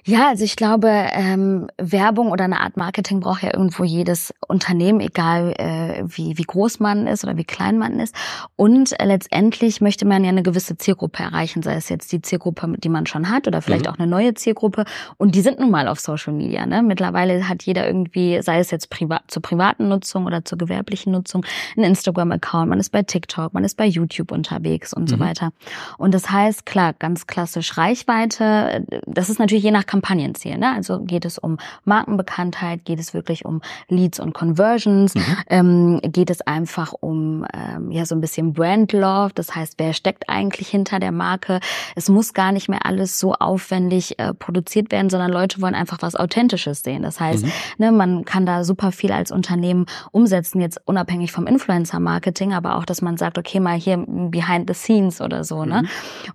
Ja, 0.05 0.29
also 0.29 0.45
ich 0.45 0.57
glaube, 0.57 0.89
ähm, 0.89 1.69
Werbung 1.77 2.31
oder 2.31 2.45
eine 2.45 2.61
Art 2.61 2.77
Marketing 2.77 3.21
braucht 3.21 3.43
ja 3.43 3.53
irgendwo 3.53 3.85
jedes 3.85 4.33
Unternehmen, 4.49 5.01
egal 5.01 5.55
äh, 5.59 6.03
wie, 6.07 6.39
wie 6.39 6.43
groß 6.43 6.81
man 6.81 7.07
ist 7.07 7.25
oder 7.25 7.37
wie 7.37 7.45
klein 7.45 7.79
man 7.79 8.01
ist. 8.01 8.15
Und 8.57 8.99
äh, 8.99 9.05
letztendlich 9.05 9.81
möchte 9.81 10.07
man 10.07 10.25
ja 10.25 10.31
eine 10.31 10.43
gewisse 10.43 10.77
Zielgruppe 10.77 11.23
erreichen, 11.23 11.63
sei 11.63 11.75
es 11.75 11.89
jetzt 11.89 12.13
die 12.13 12.23
Zielgruppe, 12.23 12.75
die 12.79 12.89
man 12.89 13.07
schon 13.07 13.29
hat 13.31 13.47
oder 13.47 13.61
vielleicht 13.61 13.85
mhm. 13.85 13.93
auch 13.93 13.99
eine 13.99 14.07
neue 14.07 14.35
Zielgruppe. 14.35 14.85
Und 15.19 15.35
die 15.35 15.43
sind 15.43 15.61
nun 15.61 15.71
mal 15.71 15.87
auf 15.87 16.01
Social 16.01 16.33
Media. 16.33 16.65
Ne? 16.65 16.83
Mittlerweile 16.83 17.49
hat 17.49 17.63
jeder 17.65 17.87
irgendwie, 17.87 18.41
sei 18.43 18.59
es 18.59 18.71
jetzt 18.71 18.89
privat 18.89 19.23
zur 19.29 19.43
privaten 19.43 19.89
Nutzung 19.89 20.25
oder 20.27 20.45
zur 20.45 20.57
gewerblichen 20.57 21.13
Nutzung, 21.13 21.45
einen 21.77 21.87
Instagram-Account, 21.87 22.71
man 22.71 22.81
ist 22.81 22.91
bei 22.91 23.03
TikTok, 23.03 23.53
man 23.53 23.65
ist 23.65 23.77
bei 23.77 23.87
YouTube 23.87 24.33
unterwegs 24.33 24.95
und 24.95 25.03
mhm. 25.03 25.09
so 25.09 25.19
weiter. 25.21 25.53
Und 25.99 26.15
das 26.15 26.31
heißt, 26.31 26.65
klar, 26.65 26.95
ganz 26.95 27.27
klassisch 27.27 27.77
Reichweite. 27.77 28.87
Das 29.07 29.29
ist 29.29 29.39
natürlich 29.39 29.65
je 29.65 29.71
nach 29.71 29.87
Kampagnenziel. 29.91 30.57
Ne? 30.57 30.73
Also 30.73 31.01
geht 31.01 31.25
es 31.25 31.37
um 31.37 31.59
Markenbekanntheit, 31.85 32.85
geht 32.85 33.01
es 33.01 33.13
wirklich 33.13 33.45
um 33.45 33.61
Leads 33.89 34.21
und 34.21 34.35
Conversions, 34.35 35.17
mhm. 35.17 35.37
ähm, 35.49 36.01
geht 36.03 36.31
es 36.31 36.43
einfach 36.43 36.93
um 37.01 37.45
ähm, 37.53 37.91
ja 37.91 38.07
so 38.07 38.15
ein 38.15 38.21
bisschen 38.21 38.53
Brand 38.53 38.93
Love. 38.93 39.33
Das 39.35 39.57
heißt, 39.57 39.75
wer 39.79 39.93
steckt 39.93 40.29
eigentlich 40.29 40.69
hinter 40.69 41.01
der 41.01 41.11
Marke? 41.11 41.59
Es 41.97 42.09
muss 42.09 42.35
gar 42.35 42.53
nicht 42.53 42.69
mehr 42.69 42.87
alles 42.87 43.19
so 43.19 43.35
aufwendig 43.35 44.17
äh, 44.21 44.33
produziert 44.33 44.93
werden, 44.93 45.11
sondern 45.11 45.33
Leute 45.33 45.61
wollen 45.61 45.75
einfach 45.75 45.99
was 46.03 46.15
Authentisches 46.15 46.83
sehen. 46.85 47.03
Das 47.03 47.19
heißt, 47.19 47.45
mhm. 47.45 47.53
ne, 47.79 47.91
man 47.91 48.25
kann 48.25 48.47
da 48.47 48.63
super 48.63 48.93
viel 48.93 49.11
als 49.11 49.33
Unternehmen 49.33 49.87
umsetzen, 50.13 50.61
jetzt 50.61 50.81
unabhängig 50.85 51.33
vom 51.33 51.49
Influencer-Marketing, 51.49 52.55
aber 52.55 52.77
auch, 52.77 52.85
dass 52.85 53.03
man 53.03 53.17
sagt, 53.17 53.39
okay, 53.39 53.59
mal 53.59 53.77
hier 53.77 54.05
behind 54.07 54.69
the 54.69 54.75
scenes 54.75 55.21
oder 55.21 55.43
so. 55.43 55.65
Ne? 55.65 55.67
Mhm. 55.67 55.83
Ne? 55.83 55.89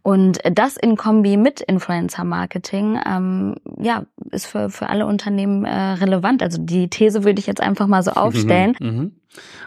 Und 0.04 0.40
das 0.52 0.76
in 0.76 0.98
Kombi 0.98 1.38
mit 1.38 1.62
Influencer-Marketing 1.62 3.00
ähm, 3.06 3.45
ja, 3.80 4.06
ist 4.32 4.48
für, 4.48 4.70
für 4.70 4.90
alle 4.90 5.06
Unternehmen 5.06 5.66
äh, 5.66 5.74
relevant. 5.74 6.42
Also 6.44 6.62
die 6.62 6.90
These 6.90 7.24
würde 7.24 7.40
ich 7.40 7.48
jetzt 7.48 7.62
einfach 7.62 7.88
mal 7.88 8.04
so 8.04 8.12
aufstellen. 8.12 8.76
Mhm. 8.80 9.12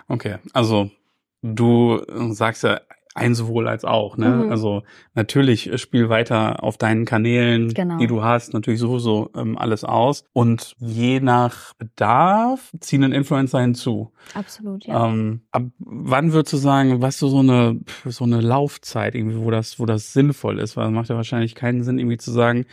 Okay, 0.08 0.36
also 0.52 0.90
du 1.42 2.00
sagst 2.32 2.64
ja, 2.64 2.80
ein 3.14 3.34
sowohl 3.34 3.68
als 3.68 3.84
auch. 3.84 4.16
Ne? 4.16 4.28
Mhm. 4.28 4.50
Also 4.50 4.82
natürlich 5.14 5.72
äh, 5.72 5.78
spiel 5.78 6.08
weiter 6.08 6.62
auf 6.62 6.78
deinen 6.78 7.04
Kanälen, 7.04 7.74
genau. 7.74 7.98
die 7.98 8.06
du 8.06 8.22
hast, 8.22 8.54
natürlich 8.54 8.80
sowieso 8.80 9.30
ähm, 9.36 9.58
alles 9.58 9.84
aus. 9.84 10.24
Und 10.32 10.76
je 10.78 11.20
nach 11.20 11.74
Bedarf 11.74 12.72
ziehen 12.80 13.04
ein 13.04 13.12
Influencer 13.12 13.60
hinzu. 13.60 14.12
Absolut, 14.34 14.86
ja. 14.86 15.06
Ähm, 15.06 15.42
ab 15.50 15.64
wann 15.78 16.32
würdest 16.32 16.52
du 16.52 16.56
sagen, 16.58 17.00
was 17.02 17.18
du 17.18 17.28
so 17.28 17.40
eine 17.40 17.80
so 18.04 18.24
eine 18.24 18.40
Laufzeit 18.40 19.14
irgendwie, 19.14 19.38
wo 19.38 19.50
das 19.50 19.80
wo 19.80 19.86
das 19.86 20.12
sinnvoll 20.12 20.58
ist? 20.58 20.76
Weil 20.76 20.86
es 20.86 20.92
macht 20.92 21.08
ja 21.08 21.16
wahrscheinlich 21.16 21.54
keinen 21.54 21.82
Sinn 21.82 21.98
irgendwie 21.98 22.18
zu 22.18 22.30
sagen, 22.30 22.66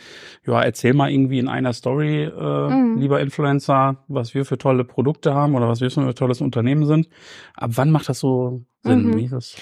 ja 0.46 0.62
erzähl 0.62 0.94
mal 0.94 1.10
irgendwie 1.10 1.38
in 1.38 1.48
einer 1.48 1.72
Story, 1.72 2.24
äh, 2.24 2.68
mhm. 2.68 2.98
lieber 2.98 3.20
Influencer, 3.20 4.04
was 4.08 4.34
wir 4.34 4.44
für 4.44 4.58
tolle 4.58 4.84
Produkte 4.84 5.34
haben 5.34 5.54
oder 5.54 5.68
was 5.68 5.80
wir 5.80 5.90
für 5.90 6.02
ein 6.02 6.14
tolles 6.14 6.40
Unternehmen 6.40 6.86
sind. 6.86 7.08
Ab 7.54 7.72
wann 7.74 7.90
macht 7.90 8.08
das 8.08 8.20
so 8.20 8.64
Sinn. 8.86 9.10
Mhm. 9.10 9.30
Das 9.30 9.56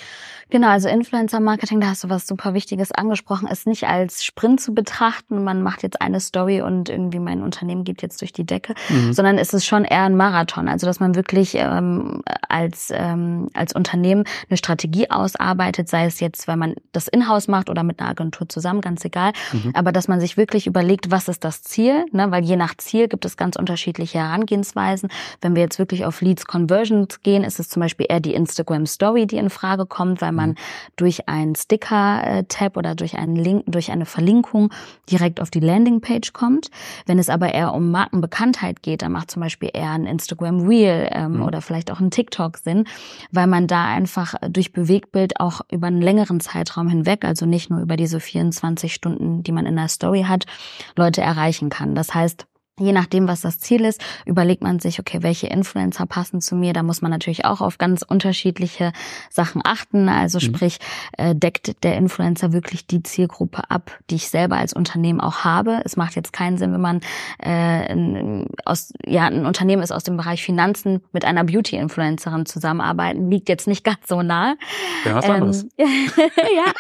Genau, 0.51 0.69
also 0.69 0.89
Influencer-Marketing, 0.89 1.81
da 1.81 1.89
hast 1.89 2.05
du 2.05 2.11
was 2.11 2.27
super 2.27 2.55
Wichtiges 2.55 2.93
angesprochen, 2.93 3.49
ist 3.49 3.67
nicht 3.67 3.89
als 3.89 4.25
Sprint 4.25 4.61
zu 4.61 4.75
betrachten, 4.75 5.43
man 5.43 5.63
macht 5.63 5.83
jetzt 5.83 6.01
eine 6.01 6.21
Story 6.21 6.61
und 6.61 6.89
irgendwie 6.89 7.19
mein 7.19 7.43
Unternehmen 7.43 7.85
geht 7.85 8.03
jetzt 8.03 8.21
durch 8.21 8.33
die 8.33 8.45
Decke, 8.45 8.75
mhm. 8.89 9.13
sondern 9.13 9.39
es 9.39 9.53
ist 9.55 9.65
schon 9.65 9.85
eher 9.85 10.03
ein 10.03 10.17
Marathon. 10.17 10.69
Also 10.69 10.87
dass 10.87 11.01
man 11.01 11.15
wirklich 11.15 11.55
ähm, 11.55 12.23
als, 12.49 12.93
ähm, 12.95 13.49
als 13.55 13.75
Unternehmen 13.75 14.25
eine 14.49 14.57
Strategie 14.57 15.11
ausarbeitet, 15.11 15.89
sei 15.89 16.05
es 16.07 16.21
jetzt, 16.21 16.47
weil 16.47 16.57
man 16.57 16.75
das 16.93 17.09
in-house 17.09 17.49
macht 17.49 17.71
oder 17.71 17.83
mit 17.83 18.01
einer 18.01 18.11
Agentur 18.11 18.49
zusammen, 18.49 18.81
ganz 18.81 19.05
egal. 19.05 19.33
Mhm. 19.53 19.73
Aber 19.75 19.93
dass 19.93 20.09
man 20.09 20.21
sich 20.21 20.37
wirklich 20.37 20.67
überlegt, 20.67 21.11
was 21.11 21.29
ist 21.29 21.45
das 21.45 21.63
Ziel, 21.63 22.05
ne? 22.13 22.31
weil 22.31 22.45
je 22.45 22.57
nach 22.57 22.77
Ziel 22.77 23.09
gibt 23.09 23.25
es 23.25 23.37
ganz 23.37 23.57
unterschiedliche 23.57 24.19
Herangehensweisen. 24.19 25.09
Wenn 25.41 25.55
wir 25.55 25.63
jetzt 25.63 25.79
wirklich 25.79 26.05
auf 26.05 26.21
Leads 26.21 26.47
Conversions 26.47 27.23
gehen, 27.23 27.45
ist 27.45 27.59
es 27.59 27.69
zum 27.69 27.81
Beispiel 27.81 28.07
eher 28.09 28.21
die 28.21 28.35
Instagram 28.35 28.87
Story, 28.87 29.14
die 29.15 29.37
in 29.37 29.51
Frage 29.51 29.87
kommt, 29.87 30.21
weil 30.21 30.33
man 30.33 30.51
mhm. 30.51 30.57
durch 30.97 31.29
einen 31.29 31.55
Sticker-Tab 31.55 32.77
oder 32.77 32.95
durch 32.95 33.17
einen 33.17 33.37
Link, 33.37 33.65
durch 33.67 33.91
eine 33.91 34.07
Verlinkung 34.07 34.73
direkt 35.11 35.41
auf 35.41 35.51
die 35.51 35.61
Landingpage 35.61 36.33
kommt. 36.33 36.71
Wenn 37.07 37.19
es 37.19 37.29
aber 37.29 37.55
eher 37.55 37.73
um 37.73 37.91
Markenbekanntheit 37.91 38.83
geht, 38.83 39.03
dann 39.03 39.13
macht 39.13 39.31
zum 39.31 39.43
Beispiel 39.43 39.71
eher 39.73 39.91
ein 39.91 40.07
Instagram 40.07 40.67
Reel 40.67 41.09
ähm, 41.13 41.37
mhm. 41.37 41.43
oder 41.43 41.61
vielleicht 41.61 41.91
auch 41.91 42.01
ein 42.01 42.11
TikTok 42.11 42.59
Sinn, 42.59 42.85
weil 43.31 43.47
man 43.47 43.67
da 43.67 43.87
einfach 43.87 44.35
durch 44.49 44.73
Bewegtbild 44.73 45.41
auch 45.41 45.61
über 45.71 45.87
einen 45.87 46.03
längeren 46.03 46.41
Zeitraum 46.41 46.89
hinweg, 46.89 47.25
also 47.25 47.47
nicht 47.47 47.71
nur 47.71 47.81
über 47.81 47.97
diese 47.97 48.21
24 48.21 48.93
Stunden, 48.93 49.43
die 49.43 49.53
man 49.53 49.67
in 49.67 49.77
der 49.77 49.89
Story 49.89 50.25
hat, 50.29 50.47
Leute 50.97 51.21
erreichen 51.21 51.71
kann. 51.71 51.95
Das 51.95 52.15
heißt, 52.15 52.47
Je 52.81 52.91
nachdem, 52.91 53.29
was 53.29 53.43
das 53.43 53.61
Ziel 53.61 53.85
ist, 53.85 54.03
überlegt 54.27 54.61
man 54.61 54.81
sich, 54.81 54.99
okay, 54.99 55.19
welche 55.23 55.47
Influencer 55.47 56.07
passen 56.07 56.41
zu 56.41 56.57
mir. 56.57 56.73
Da 56.73 56.83
muss 56.83 57.03
man 57.03 57.13
natürlich 57.13 57.45
auch 57.45 57.61
auf 57.61 57.79
ganz 57.79 58.03
unterschiedliche 58.03 58.93
Sachen 59.31 59.63
achten. 59.65 60.09
Also 60.09 60.39
mhm. 60.39 60.43
sprich, 60.43 60.79
äh, 61.17 61.37
deckt 61.37 61.85
der 61.85 61.97
Influencer 61.97 62.53
wirklich 62.53 62.89
die 62.89 63.05
Zielgruppe 63.05 63.71
ab, 63.71 63.97
die 64.11 64.17
ich 64.17 64.29
selber 64.29 64.57
als 64.57 64.73
Unternehmen 64.73 65.21
auch 65.21 65.45
habe. 65.45 65.83
Es 65.85 65.97
macht 65.97 66.17
jetzt 66.17 66.33
keinen 66.33 66.59
Sinn, 66.59 66.73
wenn 66.73 66.81
man 66.81 67.01
äh, 67.39 68.45
aus, 68.65 68.93
ja, 69.07 69.27
ein 69.27 69.47
Unternehmen 69.47 69.85
ist 69.85 69.93
aus 69.93 70.03
dem 70.03 70.17
Bereich 70.17 70.43
Finanzen 70.43 71.01
mit 71.13 71.25
einer 71.25 71.45
Beauty-Influencerin 71.45 72.45
zusammenarbeiten, 72.45 73.31
liegt 73.31 73.49
jetzt 73.49 73.69
nicht 73.69 73.85
ganz 73.85 74.09
so 74.09 74.23
nah. 74.23 74.57
Ja, 75.05 75.15
was 75.15 75.31
anderes. 75.31 75.63
Ähm, 75.79 75.89
ja. 76.19 76.73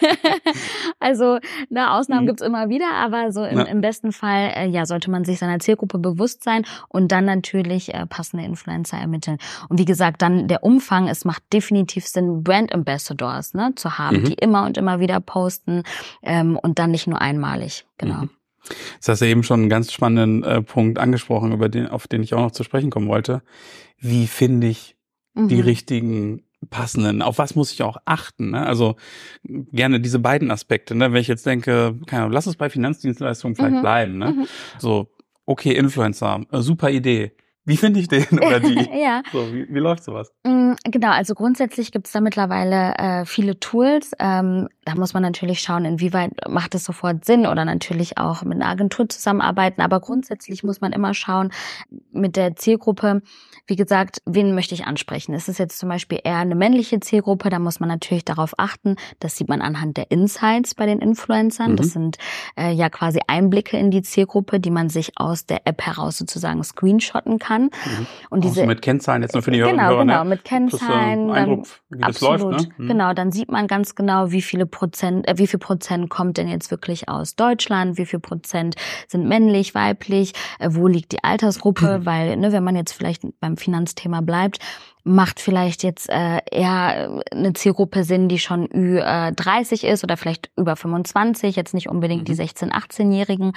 also, 1.00 1.40
ne, 1.70 1.90
Ausnahmen 1.92 2.22
mhm. 2.22 2.26
gibt's 2.28 2.42
immer 2.42 2.68
wieder, 2.68 2.92
aber 2.92 3.32
so 3.32 3.44
im, 3.44 3.58
ja. 3.58 3.64
im 3.64 3.80
besten 3.80 4.12
Fall, 4.12 4.52
äh, 4.54 4.68
ja, 4.68 4.86
sollte 4.86 5.10
man 5.10 5.24
sich 5.24 5.39
seiner 5.40 5.58
Zielgruppe 5.58 5.98
bewusst 5.98 6.44
sein 6.44 6.64
und 6.88 7.10
dann 7.12 7.24
natürlich 7.24 7.92
äh, 7.92 8.06
passende 8.06 8.44
Influencer 8.44 8.96
ermitteln. 8.96 9.38
Und 9.68 9.78
wie 9.78 9.84
gesagt, 9.84 10.22
dann 10.22 10.48
der 10.48 10.62
Umfang, 10.62 11.08
es 11.08 11.24
macht 11.24 11.42
definitiv 11.52 12.06
Sinn, 12.06 12.42
Brand 12.42 12.72
Ambassadors 12.72 13.54
ne, 13.54 13.72
zu 13.74 13.98
haben, 13.98 14.20
mhm. 14.20 14.24
die 14.26 14.34
immer 14.34 14.64
und 14.64 14.78
immer 14.78 15.00
wieder 15.00 15.20
posten 15.20 15.82
ähm, 16.22 16.56
und 16.56 16.78
dann 16.78 16.90
nicht 16.92 17.06
nur 17.06 17.20
einmalig. 17.20 17.86
Genau. 17.98 18.22
Mhm. 18.22 18.30
Das 18.98 19.08
hast 19.08 19.22
du 19.22 19.26
eben 19.26 19.42
schon 19.42 19.60
einen 19.60 19.70
ganz 19.70 19.92
spannenden 19.92 20.44
äh, 20.44 20.62
Punkt 20.62 20.98
angesprochen, 20.98 21.52
über 21.52 21.68
den, 21.68 21.86
auf 21.86 22.06
den 22.06 22.22
ich 22.22 22.34
auch 22.34 22.40
noch 22.40 22.50
zu 22.52 22.62
sprechen 22.62 22.90
kommen 22.90 23.08
wollte. 23.08 23.42
Wie 23.98 24.26
finde 24.26 24.68
ich 24.68 24.96
mhm. 25.34 25.48
die 25.48 25.60
richtigen 25.60 26.42
passenden, 26.68 27.22
auf 27.22 27.38
was 27.38 27.54
muss 27.54 27.72
ich 27.72 27.82
auch 27.82 27.96
achten? 28.04 28.50
Ne? 28.50 28.66
Also 28.66 28.96
gerne 29.44 30.00
diese 30.00 30.18
beiden 30.18 30.50
Aspekte, 30.50 30.94
ne? 30.94 31.12
wenn 31.12 31.20
ich 31.20 31.28
jetzt 31.28 31.46
denke, 31.46 31.98
keine 32.06 32.22
Ahnung, 32.22 32.34
lass 32.34 32.46
es 32.46 32.56
bei 32.56 32.68
Finanzdienstleistungen 32.68 33.56
vielleicht 33.56 33.76
mhm. 33.76 33.80
bleiben. 33.80 34.18
Ne? 34.18 34.32
Mhm. 34.32 34.46
So, 34.78 35.10
okay, 35.50 35.72
Influencer, 35.74 36.40
äh, 36.52 36.60
super 36.60 36.90
Idee. 36.90 37.32
Wie 37.64 37.76
finde 37.76 38.00
ich 38.00 38.08
den 38.08 38.26
oder 38.32 38.60
die? 38.60 38.74
ja. 39.00 39.22
So, 39.32 39.52
wie, 39.52 39.66
wie 39.68 39.78
läuft 39.78 40.02
sowas? 40.02 40.32
Mm, 40.44 40.72
genau, 40.84 41.10
also 41.10 41.34
grundsätzlich 41.34 41.92
gibt 41.92 42.06
es 42.06 42.12
da 42.12 42.20
mittlerweile 42.20 42.94
äh, 42.96 43.24
viele 43.26 43.60
Tools. 43.60 44.12
Ähm, 44.18 44.68
da 44.84 44.94
muss 44.94 45.12
man 45.12 45.22
natürlich 45.22 45.60
schauen, 45.60 45.84
inwieweit 45.84 46.32
macht 46.48 46.74
es 46.74 46.84
sofort 46.84 47.24
Sinn 47.24 47.46
oder 47.46 47.64
natürlich 47.64 48.18
auch 48.18 48.42
mit 48.42 48.60
einer 48.60 48.70
Agentur 48.70 49.08
zusammenarbeiten. 49.08 49.82
Aber 49.82 50.00
grundsätzlich 50.00 50.64
muss 50.64 50.80
man 50.80 50.92
immer 50.92 51.12
schauen 51.14 51.52
mit 52.12 52.36
der 52.36 52.56
Zielgruppe, 52.56 53.22
wie 53.66 53.76
gesagt, 53.76 54.20
wen 54.26 54.54
möchte 54.54 54.74
ich 54.74 54.86
ansprechen? 54.86 55.34
Ist 55.34 55.48
es 55.48 55.58
jetzt 55.58 55.78
zum 55.78 55.88
Beispiel 55.88 56.18
eher 56.24 56.38
eine 56.38 56.54
männliche 56.54 56.98
Zielgruppe? 56.98 57.50
Da 57.50 57.58
muss 57.58 57.78
man 57.78 57.88
natürlich 57.88 58.24
darauf 58.24 58.54
achten. 58.56 58.96
Das 59.20 59.36
sieht 59.36 59.48
man 59.48 59.60
anhand 59.60 59.96
der 59.96 60.10
Insights 60.10 60.74
bei 60.74 60.86
den 60.86 60.98
Influencern. 60.98 61.72
Mhm. 61.72 61.76
Das 61.76 61.90
sind 61.90 62.16
äh, 62.56 62.72
ja 62.72 62.88
quasi 62.88 63.20
Einblicke 63.26 63.76
in 63.76 63.90
die 63.90 64.02
Zielgruppe, 64.02 64.60
die 64.60 64.70
man 64.70 64.88
sich 64.88 65.12
aus 65.16 65.46
der 65.46 65.66
App 65.66 65.82
heraus 65.82 66.18
sozusagen 66.18 66.64
screenshotten 66.64 67.38
kann. 67.38 67.49
Mhm. 67.58 68.06
Und 68.30 68.44
diese 68.44 68.60
Auch 68.60 68.64
so 68.64 68.66
mit 68.66 68.82
Kennzahlen 68.82 69.22
jetzt 69.22 69.34
nur 69.34 69.42
für 69.42 69.50
die 69.50 69.60
Hörer. 69.60 69.70
Genau, 69.70 69.82
Hörer, 69.82 70.00
genau, 70.00 70.24
ne? 70.24 70.30
mit 70.30 70.44
Kennzahlen. 70.44 71.26
Plus, 71.26 71.36
ähm, 71.36 71.42
Eindruck, 71.42 71.66
wie 71.90 71.98
das 71.98 72.08
absolut, 72.08 72.40
läuft. 72.40 72.68
Ne? 72.68 72.74
Mhm. 72.78 72.88
Genau, 72.88 73.12
dann 73.14 73.32
sieht 73.32 73.50
man 73.50 73.66
ganz 73.66 73.94
genau, 73.94 74.30
wie 74.30 74.42
viele 74.42 74.66
Prozent, 74.66 75.28
äh, 75.28 75.34
wie 75.36 75.46
viel 75.46 75.58
Prozent 75.58 76.10
kommt 76.10 76.38
denn 76.38 76.48
jetzt 76.48 76.70
wirklich 76.70 77.08
aus 77.08 77.36
Deutschland, 77.36 77.98
wie 77.98 78.06
viel 78.06 78.20
Prozent 78.20 78.76
sind 79.08 79.26
männlich, 79.26 79.74
weiblich, 79.74 80.32
äh, 80.58 80.68
wo 80.72 80.86
liegt 80.86 81.12
die 81.12 81.24
Altersgruppe, 81.24 82.00
weil 82.04 82.36
ne, 82.36 82.52
wenn 82.52 82.64
man 82.64 82.76
jetzt 82.76 82.92
vielleicht 82.92 83.22
beim 83.40 83.56
Finanzthema 83.56 84.20
bleibt, 84.20 84.58
macht 85.04 85.40
vielleicht 85.40 85.82
jetzt 85.82 86.08
äh, 86.10 86.38
eher 86.50 87.22
eine 87.30 87.52
Zielgruppe 87.54 88.04
Sinn, 88.04 88.28
die 88.28 88.38
schon 88.38 88.66
Ü30 88.68 89.84
äh, 89.84 89.92
ist 89.92 90.04
oder 90.04 90.16
vielleicht 90.16 90.50
über 90.56 90.76
25, 90.76 91.56
jetzt 91.56 91.74
nicht 91.74 91.88
unbedingt 91.88 92.28
die 92.28 92.34
16-, 92.34 92.66
mhm. 92.66 92.72
18-Jährigen. 92.72 93.52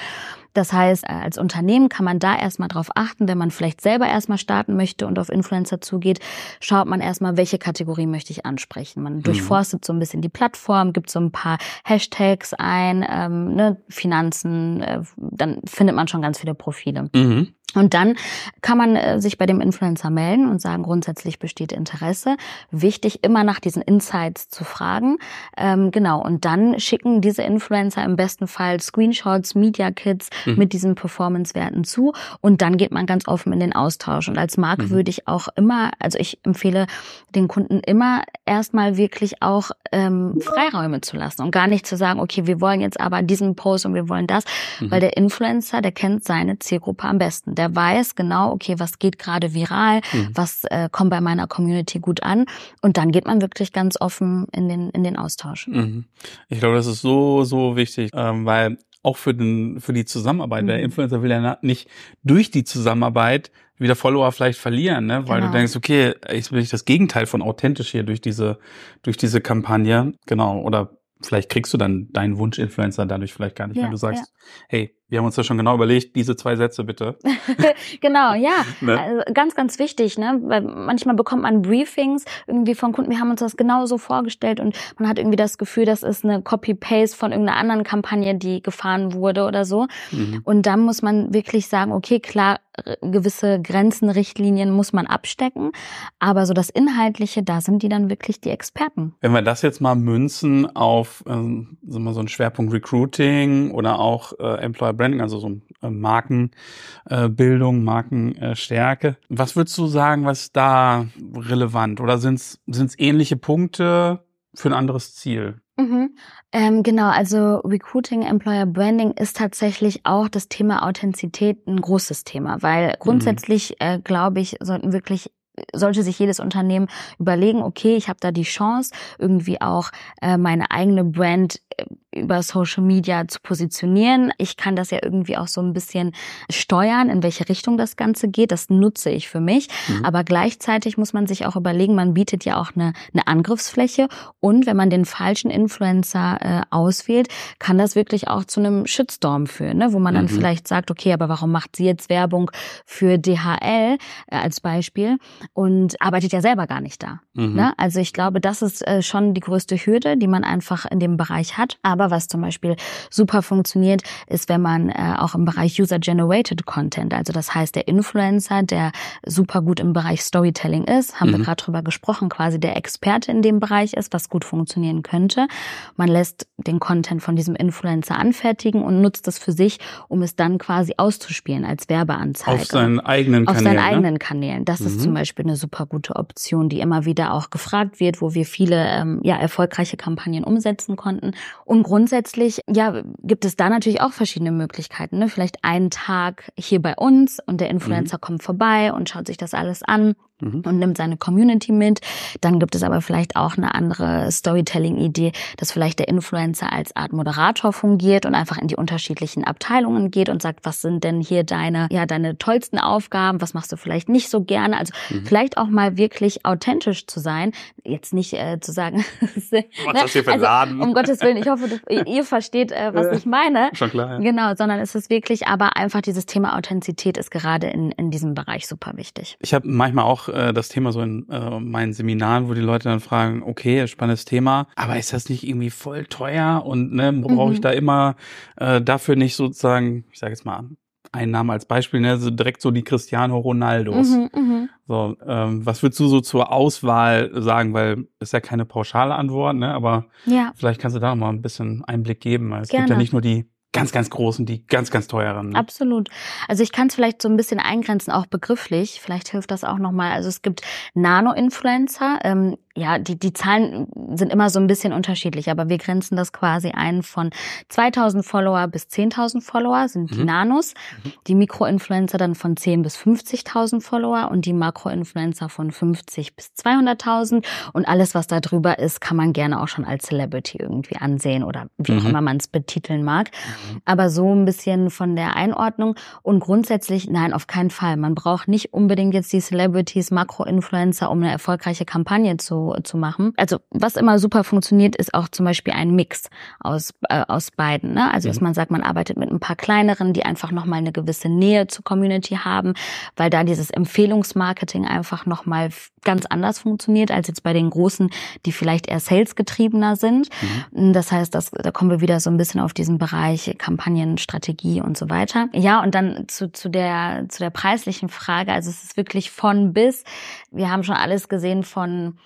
Das 0.53 0.71
heißt, 0.71 1.03
äh, 1.03 1.13
als 1.13 1.37
Unternehmen 1.37 1.89
kann 1.89 2.05
man 2.05 2.19
da 2.19 2.37
erstmal 2.37 2.69
drauf 2.69 2.89
achten, 2.95 3.27
wenn 3.27 3.37
man 3.37 3.51
vielleicht 3.51 3.81
selber 3.81 4.07
erstmal 4.07 4.37
starten 4.37 4.75
möchte 4.75 5.07
und 5.07 5.19
auf 5.19 5.29
Influencer 5.29 5.81
zugeht, 5.81 6.19
schaut 6.59 6.87
man 6.87 7.01
erstmal, 7.01 7.37
welche 7.37 7.57
Kategorie 7.57 8.05
möchte 8.05 8.31
ich 8.31 8.45
ansprechen. 8.45 9.03
Man 9.03 9.17
mhm. 9.17 9.23
durchforstet 9.23 9.83
so 9.83 9.93
ein 9.93 9.99
bisschen 9.99 10.21
die 10.21 10.29
Plattform, 10.29 10.93
gibt 10.93 11.09
so 11.09 11.19
ein 11.19 11.31
paar 11.31 11.57
Hashtags 11.83 12.53
ein, 12.53 13.05
ähm, 13.09 13.55
ne, 13.55 13.81
Finanzen, 13.89 14.81
äh, 14.81 15.01
dann 15.17 15.61
findet 15.65 15.95
man 15.95 16.07
schon 16.07 16.21
ganz 16.21 16.39
viele 16.39 16.53
Profile. 16.53 17.09
Mhm. 17.13 17.53
Und 17.75 17.93
dann 17.93 18.15
kann 18.61 18.77
man 18.77 18.95
äh, 18.95 19.19
sich 19.19 19.37
bei 19.37 19.45
dem 19.45 19.61
Influencer 19.61 20.09
melden 20.09 20.49
und 20.49 20.61
sagen, 20.61 20.83
grundsätzlich 20.83 21.39
besteht 21.39 21.71
Interesse. 21.71 22.37
Wichtig, 22.71 23.23
immer 23.23 23.43
nach 23.43 23.59
diesen 23.59 23.81
Insights 23.81 24.49
zu 24.49 24.63
fragen. 24.63 25.17
Ähm, 25.57 25.91
genau, 25.91 26.21
und 26.21 26.45
dann 26.45 26.79
schicken 26.79 27.21
diese 27.21 27.41
Influencer 27.43 28.03
im 28.03 28.15
besten 28.15 28.47
Fall 28.47 28.79
Screenshots, 28.79 29.55
Media 29.55 29.91
Kits 29.91 30.29
mhm. 30.45 30.55
mit 30.55 30.73
diesen 30.73 30.95
Performance-Werten 30.95 31.83
zu. 31.83 32.13
Und 32.41 32.61
dann 32.61 32.77
geht 32.77 32.91
man 32.91 33.05
ganz 33.05 33.27
offen 33.27 33.53
in 33.53 33.59
den 33.59 33.73
Austausch. 33.73 34.29
Und 34.29 34.37
als 34.37 34.57
Marke 34.57 34.83
mhm. 34.83 34.89
würde 34.91 35.09
ich 35.09 35.27
auch 35.27 35.47
immer, 35.55 35.91
also 35.99 36.17
ich 36.19 36.39
empfehle 36.43 36.87
den 37.35 37.47
Kunden 37.47 37.79
immer 37.79 38.23
erstmal 38.45 38.97
wirklich 38.97 39.41
auch 39.41 39.71
ähm, 39.91 40.39
Freiräume 40.41 41.01
zu 41.01 41.17
lassen 41.17 41.41
und 41.41 41.51
gar 41.51 41.67
nicht 41.67 41.87
zu 41.87 41.97
sagen, 41.97 42.19
okay, 42.19 42.45
wir 42.45 42.61
wollen 42.61 42.81
jetzt 42.81 42.99
aber 42.99 43.21
diesen 43.21 43.55
Post 43.55 43.85
und 43.85 43.93
wir 43.93 44.09
wollen 44.09 44.27
das, 44.27 44.43
mhm. 44.79 44.91
weil 44.91 44.99
der 44.99 45.17
Influencer, 45.17 45.81
der 45.81 45.91
kennt 45.91 46.23
seine 46.23 46.59
Zielgruppe 46.59 47.07
am 47.07 47.17
besten. 47.17 47.55
Der 47.55 47.62
der 47.63 47.75
weiß 47.75 48.15
genau, 48.15 48.51
okay, 48.51 48.75
was 48.77 48.99
geht 48.99 49.17
gerade 49.17 49.53
viral, 49.53 50.01
mhm. 50.11 50.29
was 50.33 50.65
äh, 50.65 50.89
kommt 50.91 51.09
bei 51.11 51.21
meiner 51.21 51.47
Community 51.47 51.99
gut 51.99 52.23
an. 52.23 52.45
Und 52.81 52.97
dann 52.97 53.11
geht 53.11 53.25
man 53.25 53.41
wirklich 53.41 53.71
ganz 53.71 53.99
offen 53.99 54.47
in 54.51 54.67
den, 54.67 54.89
in 54.89 55.03
den 55.03 55.17
Austausch. 55.17 55.67
Mhm. 55.67 56.05
Ich 56.49 56.59
glaube, 56.59 56.75
das 56.75 56.87
ist 56.87 57.01
so, 57.01 57.43
so 57.43 57.75
wichtig, 57.75 58.11
ähm, 58.13 58.45
weil 58.45 58.77
auch 59.01 59.17
für 59.17 59.33
den 59.33 59.81
für 59.81 59.91
die 59.91 60.05
Zusammenarbeit. 60.05 60.63
Mhm. 60.63 60.67
Der 60.67 60.79
Influencer 60.79 61.21
will 61.21 61.29
ja 61.29 61.57
nicht 61.61 61.89
durch 62.23 62.51
die 62.51 62.63
Zusammenarbeit 62.63 63.51
wieder 63.77 63.95
Follower 63.95 64.31
vielleicht 64.31 64.59
verlieren, 64.59 65.07
ne? 65.07 65.27
Weil 65.27 65.41
genau. 65.41 65.51
du 65.51 65.57
denkst, 65.57 65.75
okay, 65.75 66.13
ich 66.31 66.51
will 66.53 66.65
das 66.65 66.85
Gegenteil 66.85 67.25
von 67.25 67.41
authentisch 67.41 67.91
hier 67.91 68.03
durch 68.03 68.21
diese 68.21 68.59
durch 69.01 69.17
diese 69.17 69.41
Kampagne, 69.41 70.13
genau. 70.25 70.61
Oder 70.61 70.91
vielleicht 71.21 71.49
kriegst 71.49 71.73
du 71.73 71.77
dann 71.77 72.09
deinen 72.11 72.37
Wunsch-Influencer 72.37 73.05
dadurch 73.05 73.33
vielleicht 73.33 73.55
gar 73.55 73.67
nicht, 73.67 73.77
ja, 73.77 73.83
wenn 73.83 73.91
du 73.91 73.97
sagst, 73.97 74.23
ja. 74.23 74.53
hey, 74.69 74.95
wir 75.13 75.19
haben 75.19 75.27
uns 75.27 75.35
das 75.35 75.45
schon 75.45 75.59
genau 75.59 75.75
überlegt, 75.75 76.15
diese 76.15 76.35
zwei 76.35 76.55
Sätze 76.55 76.83
bitte. 76.83 77.19
genau, 78.01 78.33
ja. 78.33 78.65
ne? 78.81 78.99
also 78.99 79.21
ganz, 79.31 79.53
ganz 79.53 79.77
wichtig, 79.77 80.17
ne? 80.17 80.39
Weil 80.41 80.61
manchmal 80.61 81.13
bekommt 81.15 81.43
man 81.43 81.61
Briefings 81.61 82.25
irgendwie 82.47 82.73
von 82.73 82.93
Kunden, 82.93 83.11
wir 83.11 83.19
haben 83.19 83.29
uns 83.29 83.39
das 83.39 83.55
genau 83.55 83.85
so 83.85 83.99
vorgestellt 83.99 84.59
und 84.59 84.75
man 84.97 85.07
hat 85.07 85.19
irgendwie 85.19 85.35
das 85.35 85.59
Gefühl, 85.59 85.85
das 85.85 86.01
ist 86.01 86.25
eine 86.25 86.41
Copy-Paste 86.41 87.15
von 87.15 87.31
irgendeiner 87.31 87.59
anderen 87.59 87.83
Kampagne, 87.83 88.33
die 88.33 88.63
gefahren 88.63 89.13
wurde 89.13 89.45
oder 89.45 89.65
so. 89.65 89.85
Mhm. 90.09 90.41
Und 90.45 90.65
dann 90.65 90.79
muss 90.79 91.03
man 91.03 91.31
wirklich 91.31 91.67
sagen, 91.67 91.91
okay, 91.91 92.19
klar, 92.19 92.57
gewisse 93.01 93.61
Grenzen, 93.61 94.09
Richtlinien 94.09 94.71
muss 94.71 94.93
man 94.93 95.05
abstecken. 95.05 95.71
Aber 96.19 96.45
so 96.45 96.53
das 96.53 96.69
Inhaltliche, 96.69 97.43
da 97.43 97.61
sind 97.61 97.83
die 97.83 97.89
dann 97.89 98.09
wirklich 98.09 98.41
die 98.41 98.49
Experten. 98.49 99.13
Wenn 99.21 99.31
wir 99.31 99.41
das 99.41 99.61
jetzt 99.61 99.79
mal 99.79 99.95
münzen 99.95 100.75
auf 100.75 101.23
ähm, 101.27 101.77
so 101.87 101.99
einen 101.99 102.27
Schwerpunkt 102.27 102.73
Recruiting 102.73 103.71
oder 103.71 103.99
auch 103.99 104.33
äh, 104.39 104.61
Employer 104.61 104.93
Branding, 105.03 105.21
also 105.21 105.37
so 105.39 105.59
äh, 105.81 105.89
Markenbildung, 105.89 107.77
äh, 107.77 107.83
Markenstärke. 107.83 109.17
Was 109.27 109.57
würdest 109.57 109.77
du 109.77 109.87
sagen, 109.87 110.23
was 110.23 110.53
da 110.53 111.07
relevant? 111.35 111.99
Oder 111.99 112.17
sind 112.17 112.39
es 112.39 112.59
ähnliche 112.97 113.35
Punkte 113.35 114.23
für 114.53 114.69
ein 114.69 114.73
anderes 114.73 115.13
Ziel? 115.13 115.59
Mhm. 115.75 116.15
Ähm, 116.53 116.83
genau, 116.83 117.09
also 117.09 117.57
Recruiting, 117.57 118.21
Employer 118.21 118.65
Branding 118.65 119.11
ist 119.11 119.35
tatsächlich 119.35 120.05
auch 120.05 120.29
das 120.29 120.47
Thema 120.47 120.87
Authentizität 120.87 121.67
ein 121.67 121.81
großes 121.81 122.23
Thema, 122.23 122.61
weil 122.61 122.87
mhm. 122.87 122.93
grundsätzlich, 122.99 123.71
mhm. 123.71 123.75
äh, 123.79 123.99
glaube 123.99 124.39
ich, 124.39 124.55
sollten 124.61 124.93
wirklich 124.93 125.31
sollte 125.71 126.01
sich 126.01 126.17
jedes 126.17 126.39
Unternehmen 126.39 126.87
überlegen, 127.19 127.61
okay, 127.61 127.95
ich 127.95 128.09
habe 128.09 128.17
da 128.19 128.31
die 128.31 128.41
Chance, 128.41 128.91
irgendwie 129.19 129.61
auch 129.61 129.91
äh, 130.19 130.37
meine 130.37 130.71
eigene 130.71 131.03
Brand 131.03 131.61
äh, 131.77 131.85
über 132.15 132.41
Social 132.43 132.83
Media 132.83 133.27
zu 133.27 133.39
positionieren. 133.41 134.31
Ich 134.37 134.57
kann 134.57 134.75
das 134.75 134.91
ja 134.91 134.99
irgendwie 135.01 135.37
auch 135.37 135.47
so 135.47 135.61
ein 135.61 135.73
bisschen 135.73 136.13
steuern, 136.49 137.09
in 137.09 137.23
welche 137.23 137.47
Richtung 137.49 137.77
das 137.77 137.95
Ganze 137.95 138.27
geht. 138.27 138.51
Das 138.51 138.69
nutze 138.69 139.09
ich 139.09 139.29
für 139.29 139.39
mich. 139.39 139.67
Mhm. 139.87 140.05
Aber 140.05 140.23
gleichzeitig 140.23 140.97
muss 140.97 141.13
man 141.13 141.27
sich 141.27 141.45
auch 141.45 141.55
überlegen, 141.55 141.95
man 141.95 142.13
bietet 142.13 142.45
ja 142.45 142.59
auch 142.59 142.71
eine, 142.75 142.93
eine 143.13 143.27
Angriffsfläche. 143.27 144.07
Und 144.39 144.65
wenn 144.65 144.77
man 144.77 144.89
den 144.89 145.05
falschen 145.05 145.51
Influencer 145.51 146.37
äh, 146.41 146.61
auswählt, 146.69 147.27
kann 147.59 147.77
das 147.77 147.95
wirklich 147.95 148.27
auch 148.27 148.43
zu 148.45 148.59
einem 148.59 148.85
Shitstorm 148.85 149.47
führen, 149.47 149.77
ne? 149.77 149.93
wo 149.93 149.99
man 149.99 150.13
mhm. 150.13 150.17
dann 150.17 150.29
vielleicht 150.29 150.67
sagt, 150.67 150.91
okay, 150.91 151.13
aber 151.13 151.29
warum 151.29 151.51
macht 151.51 151.75
sie 151.75 151.85
jetzt 151.85 152.09
Werbung 152.09 152.51
für 152.85 153.17
DHL 153.17 153.97
äh, 154.27 154.35
als 154.35 154.61
Beispiel 154.61 155.17
und 155.53 155.99
arbeitet 156.01 156.33
ja 156.33 156.41
selber 156.41 156.67
gar 156.67 156.81
nicht 156.81 157.01
da. 157.03 157.19
Mhm. 157.33 157.55
Ne? 157.55 157.73
Also 157.77 157.99
ich 157.99 158.13
glaube, 158.13 158.41
das 158.41 158.61
ist 158.61 158.85
äh, 158.87 159.01
schon 159.01 159.33
die 159.33 159.41
größte 159.41 159.75
Hürde, 159.75 160.17
die 160.17 160.27
man 160.27 160.43
einfach 160.43 160.85
in 160.89 160.99
dem 160.99 161.17
Bereich 161.17 161.57
hat. 161.57 161.77
Aber 161.81 162.02
was 162.11 162.27
zum 162.27 162.41
Beispiel 162.41 162.75
super 163.09 163.41
funktioniert, 163.41 164.01
ist, 164.27 164.49
wenn 164.49 164.61
man 164.61 164.89
äh, 164.89 165.15
auch 165.17 165.35
im 165.35 165.45
Bereich 165.45 165.79
User-Generated 165.79 166.65
Content, 166.65 167.13
also 167.13 167.33
das 167.33 167.53
heißt 167.53 167.75
der 167.75 167.87
Influencer, 167.87 168.63
der 168.63 168.91
super 169.25 169.61
gut 169.61 169.79
im 169.79 169.93
Bereich 169.93 170.21
Storytelling 170.21 170.85
ist, 170.85 171.19
haben 171.19 171.29
mhm. 171.31 171.37
wir 171.37 171.45
gerade 171.45 171.63
drüber 171.63 171.81
gesprochen, 171.81 172.29
quasi 172.29 172.59
der 172.59 172.77
Experte 172.77 173.31
in 173.31 173.41
dem 173.41 173.59
Bereich 173.59 173.93
ist, 173.93 174.13
was 174.13 174.29
gut 174.29 174.45
funktionieren 174.45 175.03
könnte. 175.03 175.47
Man 175.95 176.07
lässt 176.07 176.47
den 176.57 176.79
Content 176.79 177.21
von 177.21 177.35
diesem 177.35 177.55
Influencer 177.55 178.17
anfertigen 178.17 178.83
und 178.83 179.01
nutzt 179.01 179.27
das 179.27 179.37
für 179.37 179.51
sich, 179.51 179.79
um 180.07 180.21
es 180.21 180.35
dann 180.35 180.57
quasi 180.57 180.93
auszuspielen 180.97 181.65
als 181.65 181.89
Werbeanzeige. 181.89 182.61
Auf 182.61 182.65
seinen 182.65 182.99
eigenen 182.99 183.45
Kanälen. 183.45 183.47
Auf 183.47 183.63
seinen 183.63 183.75
ne? 183.75 183.83
eigenen 183.83 184.19
Kanälen. 184.19 184.65
Das 184.65 184.79
mhm. 184.79 184.87
ist 184.87 185.01
zum 185.01 185.13
Beispiel 185.13 185.45
eine 185.45 185.55
super 185.55 185.85
gute 185.85 186.15
Option, 186.15 186.69
die 186.69 186.79
immer 186.79 187.05
wieder 187.05 187.33
auch 187.33 187.49
gefragt 187.49 187.99
wird, 187.99 188.21
wo 188.21 188.33
wir 188.33 188.45
viele 188.45 188.85
ähm, 188.87 189.19
ja, 189.23 189.37
erfolgreiche 189.37 189.97
Kampagnen 189.97 190.43
umsetzen 190.43 190.95
konnten. 190.95 191.31
Und 191.65 191.83
grundsätzlich, 191.93 192.59
ja, 192.67 193.03
gibt 193.21 193.45
es 193.45 193.55
da 193.55 193.69
natürlich 193.69 194.01
auch 194.01 194.13
verschiedene 194.13 194.51
Möglichkeiten. 194.51 195.19
Ne? 195.19 195.29
Vielleicht 195.29 195.63
einen 195.63 195.91
Tag 195.91 196.51
hier 196.57 196.81
bei 196.81 196.95
uns 196.95 197.37
und 197.45 197.61
der 197.61 197.69
Influencer 197.69 198.17
mhm. 198.17 198.21
kommt 198.21 198.41
vorbei 198.41 198.91
und 198.91 199.09
schaut 199.09 199.27
sich 199.27 199.37
das 199.37 199.53
alles 199.53 199.83
an. 199.83 200.15
Und 200.43 200.79
nimmt 200.79 200.97
seine 200.97 201.17
Community 201.17 201.71
mit. 201.71 202.01
Dann 202.41 202.59
gibt 202.59 202.75
es 202.75 202.83
aber 202.83 203.01
vielleicht 203.01 203.35
auch 203.35 203.57
eine 203.57 203.75
andere 203.75 204.31
Storytelling-Idee, 204.31 205.31
dass 205.57 205.71
vielleicht 205.71 205.99
der 205.99 206.07
Influencer 206.07 206.71
als 206.71 206.95
Art 206.95 207.13
Moderator 207.13 207.73
fungiert 207.73 208.25
und 208.25 208.35
einfach 208.35 208.57
in 208.57 208.67
die 208.67 208.75
unterschiedlichen 208.75 209.43
Abteilungen 209.43 210.11
geht 210.11 210.29
und 210.29 210.41
sagt, 210.41 210.61
was 210.63 210.81
sind 210.81 211.03
denn 211.03 211.21
hier 211.21 211.43
deine, 211.43 211.87
ja, 211.91 212.05
deine 212.05 212.37
tollsten 212.37 212.79
Aufgaben, 212.79 213.41
was 213.41 213.53
machst 213.53 213.71
du 213.71 213.77
vielleicht 213.77 214.09
nicht 214.09 214.29
so 214.29 214.43
gerne. 214.43 214.77
Also 214.77 214.93
mhm. 215.09 215.25
vielleicht 215.25 215.57
auch 215.57 215.67
mal 215.67 215.97
wirklich 215.97 216.45
authentisch 216.45 217.07
zu 217.07 217.19
sein. 217.19 217.51
Jetzt 217.83 218.13
nicht 218.13 218.33
äh, 218.33 218.59
zu 218.59 218.71
sagen, 218.71 219.05
was 219.21 219.51
ne? 219.51 219.65
das 219.93 220.13
hier 220.13 220.23
für 220.23 220.33
also, 220.33 220.43
Laden? 220.43 220.81
Um 220.81 220.93
Gottes 220.93 221.21
Willen, 221.21 221.37
ich 221.37 221.47
hoffe, 221.47 221.67
du, 221.67 222.03
ihr 222.05 222.23
versteht, 222.23 222.71
äh, 222.71 222.93
was 222.93 223.17
ich 223.17 223.25
meine. 223.25 223.69
Schon 223.73 223.89
klar. 223.89 224.13
Ja. 224.13 224.17
Genau, 224.19 224.55
sondern 224.55 224.79
es 224.79 224.95
ist 224.95 225.09
wirklich, 225.09 225.47
aber 225.47 225.77
einfach 225.77 226.01
dieses 226.01 226.25
Thema 226.25 226.57
Authentizität 226.57 227.17
ist 227.17 227.31
gerade 227.31 227.67
in, 227.67 227.91
in 227.91 228.11
diesem 228.11 228.33
Bereich 228.33 228.67
super 228.67 228.93
wichtig. 228.95 229.37
Ich 229.39 229.53
habe 229.53 229.67
manchmal 229.67 230.05
auch 230.05 230.29
äh, 230.33 230.53
das 230.53 230.69
Thema 230.69 230.91
so 230.91 231.01
in 231.01 231.27
äh, 231.29 231.59
meinen 231.59 231.93
Seminaren, 231.93 232.49
wo 232.49 232.53
die 232.53 232.61
Leute 232.61 232.89
dann 232.89 232.99
fragen, 232.99 233.43
okay, 233.43 233.87
spannendes 233.87 234.25
Thema, 234.25 234.67
aber 234.75 234.97
ist 234.97 235.13
das 235.13 235.29
nicht 235.29 235.47
irgendwie 235.47 235.69
voll 235.69 236.05
teuer 236.05 236.63
und 236.65 236.93
ne, 236.93 237.13
brauche 237.13 237.53
ich 237.53 237.59
mhm. 237.59 237.63
da 237.63 237.69
immer 237.71 238.15
äh, 238.57 238.81
dafür 238.81 239.15
nicht 239.15 239.35
sozusagen, 239.35 240.05
ich 240.11 240.19
sage 240.19 240.31
jetzt 240.31 240.45
mal, 240.45 240.63
einen 241.11 241.31
Namen 241.31 241.51
als 241.51 241.65
Beispiel, 241.65 241.99
ne, 241.99 242.17
so 242.17 242.31
direkt 242.31 242.61
so 242.61 242.71
die 242.71 242.83
Cristiano 242.83 243.37
Ronaldos. 243.37 244.09
Mhm, 244.09 244.29
mh. 244.33 244.67
So, 244.87 245.15
ähm, 245.25 245.65
was 245.65 245.81
würdest 245.83 245.99
du 245.99 246.07
so 246.07 246.21
zur 246.21 246.51
Auswahl 246.51 247.29
sagen? 247.41 247.73
Weil 247.73 248.07
ist 248.19 248.33
ja 248.33 248.41
keine 248.41 248.65
pauschale 248.65 249.15
Antwort, 249.15 249.55
ne? 249.55 249.73
Aber 249.73 250.05
ja. 250.25 250.51
vielleicht 250.55 250.81
kannst 250.81 250.97
du 250.97 250.99
da 250.99 251.09
noch 251.09 251.15
mal 251.15 251.29
ein 251.29 251.41
bisschen 251.41 251.85
Einblick 251.85 252.19
geben. 252.19 252.51
Es 252.53 252.69
Gerne. 252.69 252.85
gibt 252.85 252.89
ja 252.89 252.97
nicht 252.97 253.13
nur 253.13 253.21
die 253.21 253.45
ganz, 253.73 253.91
ganz 253.91 254.09
großen, 254.09 254.45
die 254.45 254.65
ganz, 254.67 254.91
ganz 254.91 255.07
teuren. 255.07 255.49
Ne? 255.49 255.59
Absolut. 255.59 256.09
Also 256.47 256.63
ich 256.63 256.71
kann 256.71 256.87
es 256.87 256.95
vielleicht 256.95 257.21
so 257.21 257.27
ein 257.27 257.35
bisschen 257.35 257.59
eingrenzen, 257.59 258.13
auch 258.13 258.27
begrifflich. 258.27 259.01
Vielleicht 259.01 259.29
hilft 259.29 259.51
das 259.51 259.63
auch 259.63 259.79
nochmal. 259.79 260.13
Also 260.13 260.29
es 260.29 260.41
gibt 260.41 260.61
Nano-Influencer. 260.93 262.19
Ähm, 262.23 262.57
ja, 262.75 262.97
die, 262.97 263.19
die 263.19 263.33
Zahlen 263.33 263.87
sind 264.15 264.31
immer 264.31 264.49
so 264.49 264.59
ein 264.59 264.65
bisschen 264.65 264.93
unterschiedlich, 264.93 265.51
aber 265.51 265.69
wir 265.69 265.77
grenzen 265.77 266.15
das 266.15 266.33
quasi 266.33 266.71
ein 266.71 267.03
von 267.03 267.29
2000 267.69 268.25
Follower 268.25 268.67
bis 268.67 268.87
10.000 268.87 269.41
Follower 269.41 269.87
sind 269.87 270.09
die 270.09 270.19
mhm. 270.19 270.25
Nanos, 270.25 270.73
mhm. 271.03 271.11
die 271.27 271.35
Mikroinfluencer 271.35 272.17
dann 272.17 272.33
von 272.33 272.57
10 272.57 272.81
bis 272.81 272.97
50.000 272.97 273.79
Follower 273.81 274.29
und 274.31 274.45
die 274.45 274.53
Makroinfluencer 274.53 275.49
von 275.49 275.71
50 275.71 276.35
bis 276.35 276.47
200.000 276.57 277.45
und 277.73 277.87
alles, 277.87 278.15
was 278.15 278.25
da 278.25 278.39
drüber 278.39 278.79
ist, 278.79 279.01
kann 279.01 279.17
man 279.17 279.33
gerne 279.33 279.61
auch 279.61 279.67
schon 279.67 279.85
als 279.85 280.05
Celebrity 280.05 280.57
irgendwie 280.57 280.95
ansehen 280.95 281.43
oder 281.43 281.67
wie 281.77 281.95
auch 281.95 282.01
mhm. 282.01 282.09
immer 282.09 282.21
man 282.21 282.37
es 282.37 282.47
betiteln 282.47 283.03
mag. 283.03 283.29
Mhm. 283.71 283.81
Aber 283.85 284.09
so 284.09 284.33
ein 284.33 284.45
bisschen 284.45 284.89
von 284.89 285.15
der 285.15 285.35
Einordnung 285.35 285.95
und 286.23 286.39
grundsätzlich, 286.39 287.07
nein, 287.07 287.33
auf 287.33 287.45
keinen 287.45 287.69
Fall. 287.69 287.97
Man 287.97 288.15
braucht 288.15 288.47
nicht 288.47 288.73
unbedingt 288.73 289.13
jetzt 289.13 289.31
die 289.31 289.41
Celebrities, 289.41 290.09
Makroinfluencer, 290.09 291.11
um 291.11 291.21
eine 291.21 291.31
erfolgreiche 291.31 291.85
Kampagne 291.85 292.37
zu 292.37 292.62
zu, 292.83 292.97
machen. 292.97 293.33
Also 293.37 293.57
was 293.71 293.95
immer 293.95 294.19
super 294.19 294.43
funktioniert, 294.43 294.95
ist 294.95 295.13
auch 295.13 295.27
zum 295.27 295.45
Beispiel 295.45 295.73
ein 295.73 295.95
Mix 295.95 296.29
aus, 296.59 296.93
äh, 297.09 297.23
aus 297.27 297.51
beiden. 297.51 297.93
Ne? 297.93 298.13
Also 298.13 298.29
dass 298.29 298.39
mhm. 298.39 298.45
man 298.45 298.53
sagt, 298.53 298.71
man 298.71 298.83
arbeitet 298.83 299.17
mit 299.17 299.31
ein 299.31 299.39
paar 299.39 299.55
kleineren, 299.55 300.13
die 300.13 300.23
einfach 300.23 300.51
nochmal 300.51 300.79
eine 300.79 300.91
gewisse 300.91 301.29
Nähe 301.29 301.67
zur 301.67 301.83
Community 301.83 302.35
haben, 302.35 302.73
weil 303.15 303.29
da 303.29 303.43
dieses 303.43 303.71
Empfehlungsmarketing 303.71 304.85
einfach 304.85 305.25
nochmal 305.25 305.69
ganz 306.03 306.25
anders 306.25 306.59
funktioniert 306.59 307.11
als 307.11 307.27
jetzt 307.27 307.43
bei 307.43 307.53
den 307.53 307.69
großen, 307.69 308.09
die 308.45 308.51
vielleicht 308.51 308.87
eher 308.87 308.99
salesgetriebener 308.99 309.95
sind. 309.95 310.29
Mhm. 310.71 310.93
Das 310.93 311.11
heißt, 311.11 311.33
das, 311.33 311.51
da 311.51 311.71
kommen 311.71 311.89
wir 311.89 312.01
wieder 312.01 312.19
so 312.19 312.29
ein 312.29 312.37
bisschen 312.37 312.59
auf 312.59 312.73
diesen 312.73 312.97
Bereich 312.97 313.55
Kampagnenstrategie 313.57 314.81
und 314.81 314.97
so 314.97 315.09
weiter. 315.09 315.49
Ja, 315.53 315.81
und 315.81 315.95
dann 315.95 316.25
zu, 316.27 316.51
zu, 316.51 316.69
der, 316.69 317.25
zu 317.29 317.39
der 317.39 317.49
preislichen 317.49 318.09
Frage. 318.09 318.51
Also 318.53 318.69
es 318.69 318.83
ist 318.83 318.97
wirklich 318.97 319.31
von 319.31 319.73
bis. 319.73 320.03
Wir 320.51 320.69
haben 320.69 320.83
schon 320.83 320.95
alles 320.95 321.29
gesehen 321.29 321.63
von 321.63 322.17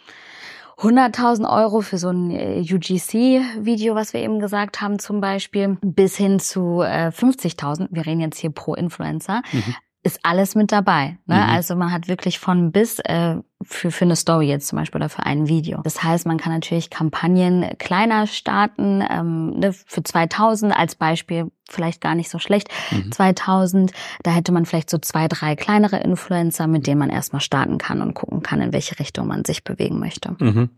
100.000 0.79 1.49
Euro 1.49 1.81
für 1.81 1.97
so 1.97 2.09
ein 2.09 2.29
äh, 2.29 2.59
UGC-Video, 2.61 3.95
was 3.95 4.13
wir 4.13 4.21
eben 4.21 4.39
gesagt 4.39 4.79
haben 4.79 4.99
zum 4.99 5.21
Beispiel, 5.21 5.77
bis 5.81 6.15
hin 6.15 6.39
zu 6.39 6.81
äh, 6.81 7.07
50.000. 7.07 7.87
Wir 7.91 8.05
reden 8.05 8.21
jetzt 8.21 8.37
hier 8.37 8.51
pro 8.51 8.75
Influencer. 8.75 9.41
Mhm 9.51 9.75
ist 10.07 10.19
alles 10.23 10.55
mit 10.55 10.71
dabei. 10.71 11.17
Ne? 11.25 11.35
Mhm. 11.35 11.49
Also 11.49 11.75
man 11.75 11.91
hat 11.91 12.07
wirklich 12.07 12.39
von 12.39 12.71
bis 12.71 12.99
äh, 12.99 13.35
für, 13.63 13.91
für 13.91 14.05
eine 14.05 14.15
Story 14.15 14.47
jetzt 14.47 14.67
zum 14.67 14.77
Beispiel 14.77 14.99
oder 14.99 15.09
für 15.09 15.25
ein 15.25 15.47
Video. 15.47 15.81
Das 15.83 16.03
heißt, 16.03 16.27
man 16.27 16.37
kann 16.37 16.53
natürlich 16.53 16.89
Kampagnen 16.89 17.65
kleiner 17.79 18.27
starten, 18.27 19.03
ähm, 19.09 19.59
ne, 19.59 19.73
für 19.73 20.03
2000 20.03 20.77
als 20.77 20.95
Beispiel 20.95 21.51
vielleicht 21.69 21.99
gar 22.01 22.15
nicht 22.15 22.29
so 22.29 22.39
schlecht. 22.39 22.69
Mhm. 22.91 23.11
2000, 23.11 23.91
da 24.23 24.31
hätte 24.31 24.51
man 24.51 24.65
vielleicht 24.65 24.89
so 24.89 24.99
zwei, 24.99 25.27
drei 25.27 25.55
kleinere 25.55 25.97
Influencer, 25.97 26.67
mit 26.67 26.87
denen 26.87 26.99
man 26.99 27.09
erstmal 27.09 27.41
starten 27.41 27.77
kann 27.77 28.01
und 28.01 28.13
gucken 28.13 28.41
kann, 28.41 28.61
in 28.61 28.73
welche 28.73 28.99
Richtung 28.99 29.27
man 29.27 29.43
sich 29.43 29.63
bewegen 29.63 29.99
möchte. 29.99 30.35
Mhm. 30.39 30.69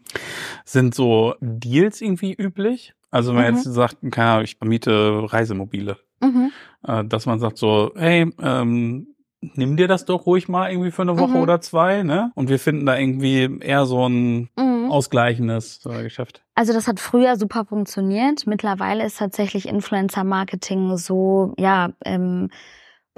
Sind 0.65 0.96
so 0.96 1.36
Deals 1.42 2.02
irgendwie 2.02 2.34
üblich? 2.34 2.94
Also 3.12 3.30
wenn 3.30 3.44
man 3.44 3.52
mhm. 3.52 3.58
jetzt 3.58 3.65
sagt, 3.65 3.98
keine 4.12 4.30
Ahnung, 4.30 4.44
ich 4.46 4.56
vermiete 4.56 5.32
Reisemobile. 5.32 5.98
Mhm. 6.22 6.52
Äh, 6.84 7.06
dass 7.06 7.26
man 7.26 7.39
sagt 7.39 7.58
so, 7.58 7.92
hey, 7.96 8.32
ähm, 8.42 9.08
nimm 9.41 9.78
dir 9.78 9.88
das 9.88 10.06
doch 10.06 10.25
ruhig 10.25 10.47
mal 10.49 10.71
irgendwie 10.71 10.91
für 10.91 11.02
eine 11.02 11.17
Woche 11.17 11.38
mhm. 11.38 11.43
oder 11.43 11.62
zwei, 11.62 12.04
ne? 12.04 12.32
Und 12.36 12.49
wir 12.49 12.60
finden 12.60 12.86
da 12.86 12.97
irgendwie 12.97 13.60
eher 13.62 13.86
so 13.86 14.08
ein 14.08 14.49
mhm. 14.58 14.91
ausgleichendes 14.91 15.86
äh, 15.86 16.04
Geschäft. 16.04 16.43
Also 16.56 16.73
das 16.73 16.88
hat 16.88 16.99
früher 16.99 17.38
super 17.38 17.65
funktioniert. 17.65 18.47
Mittlerweile 18.47 19.06
ist 19.06 19.17
tatsächlich 19.17 19.67
Influencer-Marketing 19.67 20.97
so, 20.97 21.54
ja, 21.58 21.91
ähm, 22.04 22.49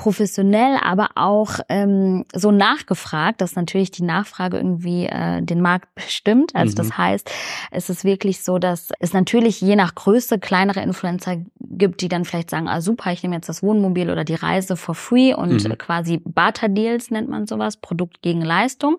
professionell, 0.02 0.80
aber 0.82 1.10
auch 1.14 1.60
ähm, 1.70 2.26
so 2.34 2.50
nachgefragt, 2.50 3.40
dass 3.40 3.56
natürlich 3.56 3.92
die 3.92 4.02
Nachfrage 4.02 4.58
irgendwie 4.58 5.06
äh, 5.06 5.44
den 5.44 5.62
Markt 5.62 5.94
bestimmt. 5.94 6.56
Also 6.56 6.72
mhm. 6.72 6.76
das 6.78 6.98
heißt, 6.98 7.32
es 7.70 7.88
ist 7.92 8.04
wirklich 8.04 8.42
so, 8.42 8.58
dass 8.58 8.90
es 9.00 9.14
natürlich 9.14 9.62
je 9.62 9.76
nach 9.76 9.94
Größe 9.94 10.40
kleinere 10.40 10.82
Influencer 10.82 11.36
gibt, 11.60 12.02
die 12.02 12.08
dann 12.08 12.26
vielleicht 12.26 12.50
sagen, 12.50 12.68
ah 12.68 12.82
super, 12.82 13.12
ich 13.12 13.22
nehme 13.22 13.36
jetzt 13.36 13.48
das 13.48 13.62
Wohnmobil 13.62 14.10
oder 14.10 14.24
die 14.24 14.34
Reise 14.34 14.76
for 14.76 14.96
free 14.96 15.36
und 15.36 15.66
mhm. 15.66 15.78
quasi 15.78 16.20
Barter-Deals 16.26 17.12
nennt 17.12 17.30
man 17.30 17.46
sowas, 17.46 17.78
Produkt 17.78 18.24
gegen 18.24 18.42
Leistung. 18.42 18.98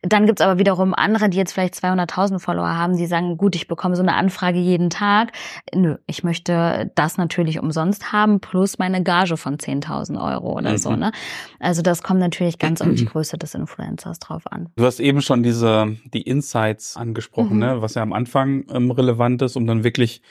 Dann 0.00 0.24
gibt's 0.24 0.40
aber 0.40 0.58
wiederum 0.58 0.94
andere, 0.94 1.28
die 1.28 1.36
jetzt 1.36 1.52
vielleicht 1.52 1.74
200.000 1.74 2.38
Follower 2.38 2.74
haben, 2.74 2.96
die 2.96 3.06
sagen, 3.06 3.36
gut, 3.36 3.54
ich 3.54 3.68
bekomme 3.68 3.96
so 3.96 4.02
eine 4.02 4.14
Anfrage 4.14 4.58
jeden 4.58 4.88
Tag. 4.88 5.32
Nö, 5.74 5.98
ich 6.06 6.24
möchte 6.24 6.90
das 6.94 7.18
natürlich 7.18 7.58
umsonst 7.58 8.12
haben, 8.12 8.40
plus 8.40 8.78
meine 8.78 9.02
Gage 9.02 9.36
von 9.36 9.58
10.000 9.58 10.21
Euro 10.22 10.56
oder 10.58 10.72
mhm. 10.72 10.78
so. 10.78 10.96
Ne? 10.96 11.12
Also 11.58 11.82
das 11.82 12.02
kommt 12.02 12.20
natürlich 12.20 12.58
ganz 12.58 12.80
auf 12.80 12.94
die 12.94 13.04
Größe 13.12 13.38
des 13.38 13.54
Influencers 13.54 14.18
drauf 14.18 14.50
an. 14.50 14.68
Du 14.76 14.84
hast 14.84 15.00
eben 15.00 15.20
schon 15.22 15.42
diese 15.42 15.96
die 16.12 16.22
Insights 16.22 16.96
angesprochen, 16.96 17.54
mhm. 17.54 17.60
ne? 17.60 17.82
was 17.82 17.94
ja 17.94 18.02
am 18.02 18.12
Anfang 18.12 18.64
ähm, 18.70 18.90
relevant 18.90 19.42
ist, 19.42 19.56
um 19.56 19.66
dann 19.66 19.84
wirklich 19.84 20.22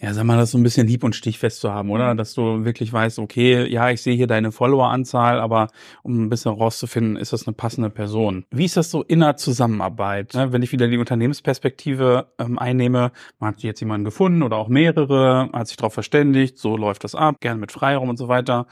ja, 0.00 0.12
sag 0.12 0.24
mal, 0.24 0.36
das 0.36 0.50
so 0.50 0.58
ein 0.58 0.62
bisschen 0.62 0.88
lieb 0.88 1.04
und 1.04 1.14
stichfest 1.14 1.60
zu 1.60 1.72
haben, 1.72 1.90
oder? 1.90 2.12
Mhm. 2.12 2.18
Dass 2.18 2.34
du 2.34 2.64
wirklich 2.64 2.92
weißt, 2.92 3.18
okay, 3.20 3.66
ja, 3.66 3.90
ich 3.90 4.02
sehe 4.02 4.16
hier 4.16 4.26
deine 4.26 4.50
Followeranzahl, 4.50 5.40
aber 5.40 5.68
um 6.02 6.24
ein 6.24 6.28
bisschen 6.28 6.52
rauszufinden, 6.52 7.16
ist 7.16 7.32
das 7.32 7.46
eine 7.46 7.54
passende 7.54 7.90
Person. 7.90 8.44
Wie 8.50 8.64
ist 8.64 8.76
das 8.76 8.90
so 8.90 9.02
in 9.02 9.20
der 9.20 9.36
Zusammenarbeit? 9.36 10.34
Ne? 10.34 10.52
Wenn 10.52 10.62
ich 10.62 10.72
wieder 10.72 10.88
die 10.88 10.98
Unternehmensperspektive 10.98 12.26
ähm, 12.38 12.58
einnehme, 12.58 13.12
man 13.38 13.52
hat 13.52 13.62
jetzt 13.62 13.80
jemanden 13.80 14.04
gefunden 14.04 14.42
oder 14.42 14.56
auch 14.56 14.68
mehrere, 14.68 15.48
hat 15.52 15.68
sich 15.68 15.76
darauf 15.76 15.94
verständigt, 15.94 16.58
so 16.58 16.76
läuft 16.76 17.04
das 17.04 17.14
ab, 17.14 17.40
gerne 17.40 17.60
mit 17.60 17.70
Freiraum 17.70 18.08
und 18.08 18.16
so 18.16 18.26
weiter. 18.28 18.66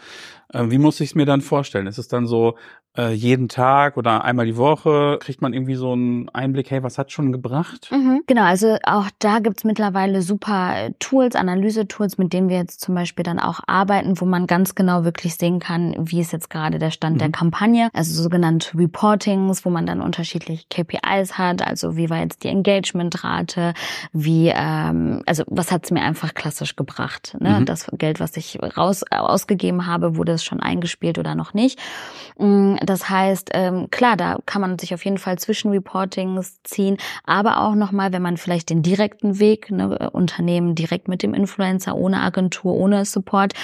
Äh, 0.53 0.71
wie 0.71 0.79
muss 0.79 1.01
ich 1.01 1.11
es 1.11 1.15
mir 1.15 1.27
dann 1.27 1.41
vorstellen? 1.41 1.87
Ist 1.87 1.99
es 1.99 2.09
dann 2.09 2.27
so, 2.27 2.57
äh, 2.97 3.13
jeden 3.13 3.49
Tag 3.49 3.97
oder 3.97 4.23
einmal 4.23 4.45
die 4.45 4.57
Woche 4.57 5.17
kriegt 5.19 5.41
man 5.41 5.55
irgendwie 5.55 5.77
so 5.77 5.93
einen 5.93 6.29
Einblick, 6.29 6.71
hey, 6.71 6.83
was 6.83 6.99
hat 6.99 7.11
schon 7.11 7.33
gebracht? 7.33 7.89
Mhm, 7.91 8.23
genau, 8.27 8.43
also 8.43 8.77
auch 8.83 9.09
da 9.19 9.39
gibt's 9.39 9.65
mittlerweile 9.65 10.21
super 10.21 10.91
Tools, 10.99 11.35
Analyse-Tools, 11.35 12.19
mit 12.19 12.35
denen 12.35 12.51
wir 12.51 12.59
jetzt 12.59 12.83
zum 12.83 12.95
Beispiel 12.95 13.23
dann 13.23 13.39
auch 13.39 13.61
arbeiten, 13.67 14.21
wo 14.21 14.27
man 14.27 14.47
ganz 14.47 14.75
genau 14.75 15.05
wirklich 15.05 15.37
sehen 15.37 15.59
kann, 15.59 15.95
wie 15.99 16.21
ist 16.21 16.33
jetzt 16.33 16.51
gerade 16.51 16.79
der 16.79 16.91
Stand 16.91 17.15
mhm. 17.15 17.21
der 17.21 17.31
Kampagne. 17.31 17.89
Also 17.95 18.23
sogenannte 18.23 18.77
Reportings, 18.79 19.65
wo 19.65 19.71
man 19.71 19.87
dann 19.87 20.03
unterschiedliche 20.03 20.67
KPIs 20.69 21.39
hat, 21.39 21.67
also 21.67 21.97
wie 21.97 22.11
war 22.11 22.19
jetzt 22.19 22.45
die 22.45 22.49
Engagementrate, 22.49 23.73
wie, 24.13 24.53
ähm, 24.55 25.23
also 25.25 25.45
was 25.47 25.73
hat's 25.73 25.91
mir 25.91 26.03
einfach 26.03 26.35
klassisch 26.35 26.77
gebracht. 26.77 27.37
Ne? 27.41 27.61
Mhm. 27.61 27.65
Das 27.65 27.87
Geld, 27.93 28.21
was 28.21 28.37
ich 28.37 28.59
raus 28.77 29.03
ausgegeben 29.11 29.87
habe, 29.87 30.17
wurde 30.17 30.37
es 30.43 30.47
schon 30.47 30.61
eingespielt 30.61 31.19
oder 31.19 31.35
noch 31.35 31.55
nicht. 31.55 31.79
Mm, 32.39 32.77
das 32.85 33.09
heißt, 33.09 33.51
ähm, 33.55 33.89
klar, 33.91 34.17
da 34.17 34.39
kann 34.47 34.61
man 34.61 34.79
sich 34.79 34.95
auf 34.95 35.05
jeden 35.05 35.19
Fall 35.19 35.39
Zwischenreportings 35.39 36.63
ziehen, 36.63 36.97
aber 37.25 37.61
auch 37.61 37.75
nochmal, 37.75 38.13
wenn 38.13 38.23
man 38.23 38.37
vielleicht 38.37 38.71
den 38.71 38.83
direkten 38.83 39.39
Weg, 39.39 39.71
ne, 39.71 40.11
Unternehmen 40.11 40.75
direkt 40.75 41.09
mit 41.09 41.23
dem 41.23 41.35
Influencer, 41.35 41.97
ohne 41.97 42.21
Agentur, 42.21 42.75
ohne 42.75 43.05
Support, 43.05 43.55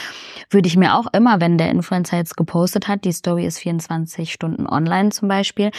würde 0.51 0.69
ich 0.69 0.77
mir 0.77 0.97
auch 0.97 1.07
immer, 1.13 1.41
wenn 1.41 1.59
der 1.59 1.71
Influencer 1.71 2.17
jetzt 2.17 2.37
gepostet 2.37 2.89
hat, 2.89 3.05
die 3.05 3.13
Story 3.13 3.47
ist 3.47 3.59
24 3.59 4.33
Stunden 4.33 4.67
online 4.67 5.11
zum 5.11 5.29
Beispiel, 5.29 5.71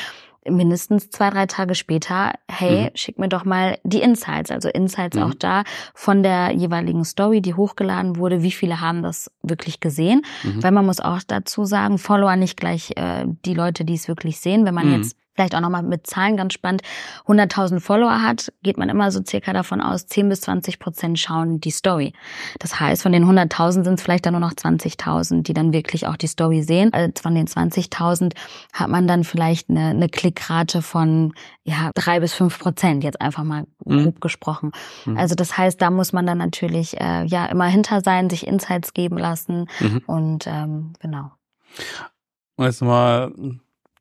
mindestens 0.49 1.09
zwei, 1.09 1.29
drei 1.29 1.45
Tage 1.45 1.75
später, 1.75 2.33
hey, 2.49 2.83
mhm. 2.83 2.89
schick 2.95 3.19
mir 3.19 3.29
doch 3.29 3.45
mal 3.45 3.77
die 3.83 4.01
Insights. 4.01 4.51
Also 4.51 4.69
Insights 4.69 5.17
mhm. 5.17 5.23
auch 5.23 5.33
da 5.33 5.63
von 5.93 6.23
der 6.23 6.51
jeweiligen 6.51 7.05
Story, 7.05 7.41
die 7.41 7.53
hochgeladen 7.53 8.17
wurde. 8.17 8.43
Wie 8.43 8.51
viele 8.51 8.81
haben 8.81 9.03
das 9.03 9.31
wirklich 9.43 9.79
gesehen? 9.79 10.23
Mhm. 10.43 10.63
Weil 10.63 10.71
man 10.71 10.85
muss 10.85 10.99
auch 10.99 11.19
dazu 11.25 11.65
sagen, 11.65 11.97
Follower 11.97 12.35
nicht 12.35 12.57
gleich 12.57 12.91
äh, 12.95 13.25
die 13.45 13.53
Leute, 13.53 13.85
die 13.85 13.95
es 13.95 14.07
wirklich 14.07 14.39
sehen. 14.39 14.65
Wenn 14.65 14.73
man 14.73 14.88
mhm. 14.88 14.95
jetzt 14.97 15.15
vielleicht 15.39 15.56
auch 15.56 15.62
nochmal 15.62 15.84
mit 15.84 16.06
Zahlen 16.06 16.36
ganz 16.36 16.54
spannend, 16.54 16.82
100.000 17.25 17.80
Follower 17.80 18.21
hat, 18.21 18.52
geht 18.62 18.78
man 18.78 18.89
immer 18.89 19.10
so 19.10 19.21
circa 19.25 19.54
davon 19.54 19.80
aus, 19.80 20.06
10 20.06 20.28
bis 20.28 20.41
20 20.41 20.80
Prozent 20.80 21.17
schauen 21.17 21.62
die 21.62 21.71
Story. 21.71 22.12
Das 22.60 22.78
heißt, 22.78 23.04
von 23.04 23.13
den 23.13 23.23
100.000 23.23 23.86
sind 23.86 23.93
es 23.93 24.02
vielleicht 24.02 24.25
dann 24.25 24.34
nur 24.34 24.41
noch 24.41 24.52
20.000, 24.52 25.43
die 25.43 25.54
dann 25.54 25.71
wirklich 25.71 26.08
auch 26.08 26.17
die 26.17 26.28
Story 26.28 26.62
sehen. 26.62 26.91
Also 26.91 27.13
von 27.21 27.36
den 27.36 27.47
20.000 27.47 28.34
hat 28.73 28.89
man 28.89 29.08
dann 29.08 29.23
vielleicht 29.23 29.69
eine, 29.69 29.91
eine 29.91 30.10
Klickrate 30.10 30.82
von 30.82 31.34
ja 31.63 31.91
drei 31.95 32.19
bis 32.19 32.34
fünf 32.34 32.60
Prozent, 32.60 33.06
jetzt 33.06 33.21
einfach 33.21 33.45
mal 33.45 33.65
mhm. 33.86 34.04
grob 34.04 34.19
gesprochen. 34.19 34.71
Mhm. 35.06 35.17
Also 35.17 35.36
das 35.36 35.58
heißt, 35.58 35.82
da 35.82 35.89
muss 35.89 36.12
man 36.12 36.25
dann 36.25 36.39
natürlich 36.39 36.99
äh, 36.99 37.23
ja 37.23 37.45
immer 37.45 37.67
hinter 37.67 38.02
sein, 38.02 38.30
sich 38.30 38.45
Insights 38.45 38.93
geben 38.93 39.17
lassen 39.17 39.69
mhm. 39.80 40.02
und 40.06 40.47
ähm, 40.47 40.93
genau. 40.99 41.32
Jetzt 42.58 42.82
mal 42.82 43.32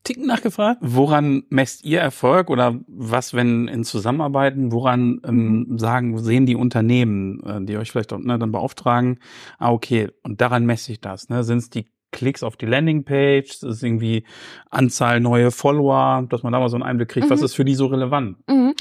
Ticken 0.09 0.27
nachgefragt. 0.27 0.79
Woran 0.81 1.43
messt 1.51 1.85
ihr 1.85 2.01
Erfolg 2.01 2.49
oder 2.49 2.81
was, 2.87 3.35
wenn 3.35 3.69
in 3.69 3.85
Zusammenarbeiten, 3.85 4.73
woran 4.73 5.21
ähm, 5.25 5.79
sagen, 5.79 6.17
sehen 6.19 6.47
die 6.47 6.57
Unternehmen, 6.57 7.43
äh, 7.45 7.63
die 7.63 7.77
euch 7.77 7.91
vielleicht 7.91 8.15
auch, 8.15 8.19
ne, 8.19 8.39
dann 8.39 8.51
beauftragen, 8.51 9.19
ah, 9.59 9.71
okay, 9.71 10.09
und 10.23 10.41
daran 10.41 10.65
messe 10.65 10.93
ich 10.93 11.03
das. 11.03 11.29
Ne? 11.29 11.45
Sind 11.45 11.59
es 11.59 11.69
die 11.69 11.91
Klicks 12.11 12.43
auf 12.43 12.57
die 12.57 12.65
Landingpage, 12.65 13.51
ist 13.51 13.63
es 13.63 13.83
irgendwie 13.83 14.25
Anzahl 14.71 15.21
neue 15.21 15.51
Follower, 15.51 16.25
dass 16.27 16.43
man 16.43 16.55
da 16.55 16.59
mal 16.59 16.71
so 16.71 16.77
einen 16.77 16.85
Einblick 16.85 17.11
kriegt, 17.11 17.27
mhm. 17.27 17.31
was 17.31 17.43
ist 17.43 17.55
für 17.55 17.67
die 17.67 17.75
so 17.75 17.87
relevant? 17.87 18.39
Mhm. 18.49 18.73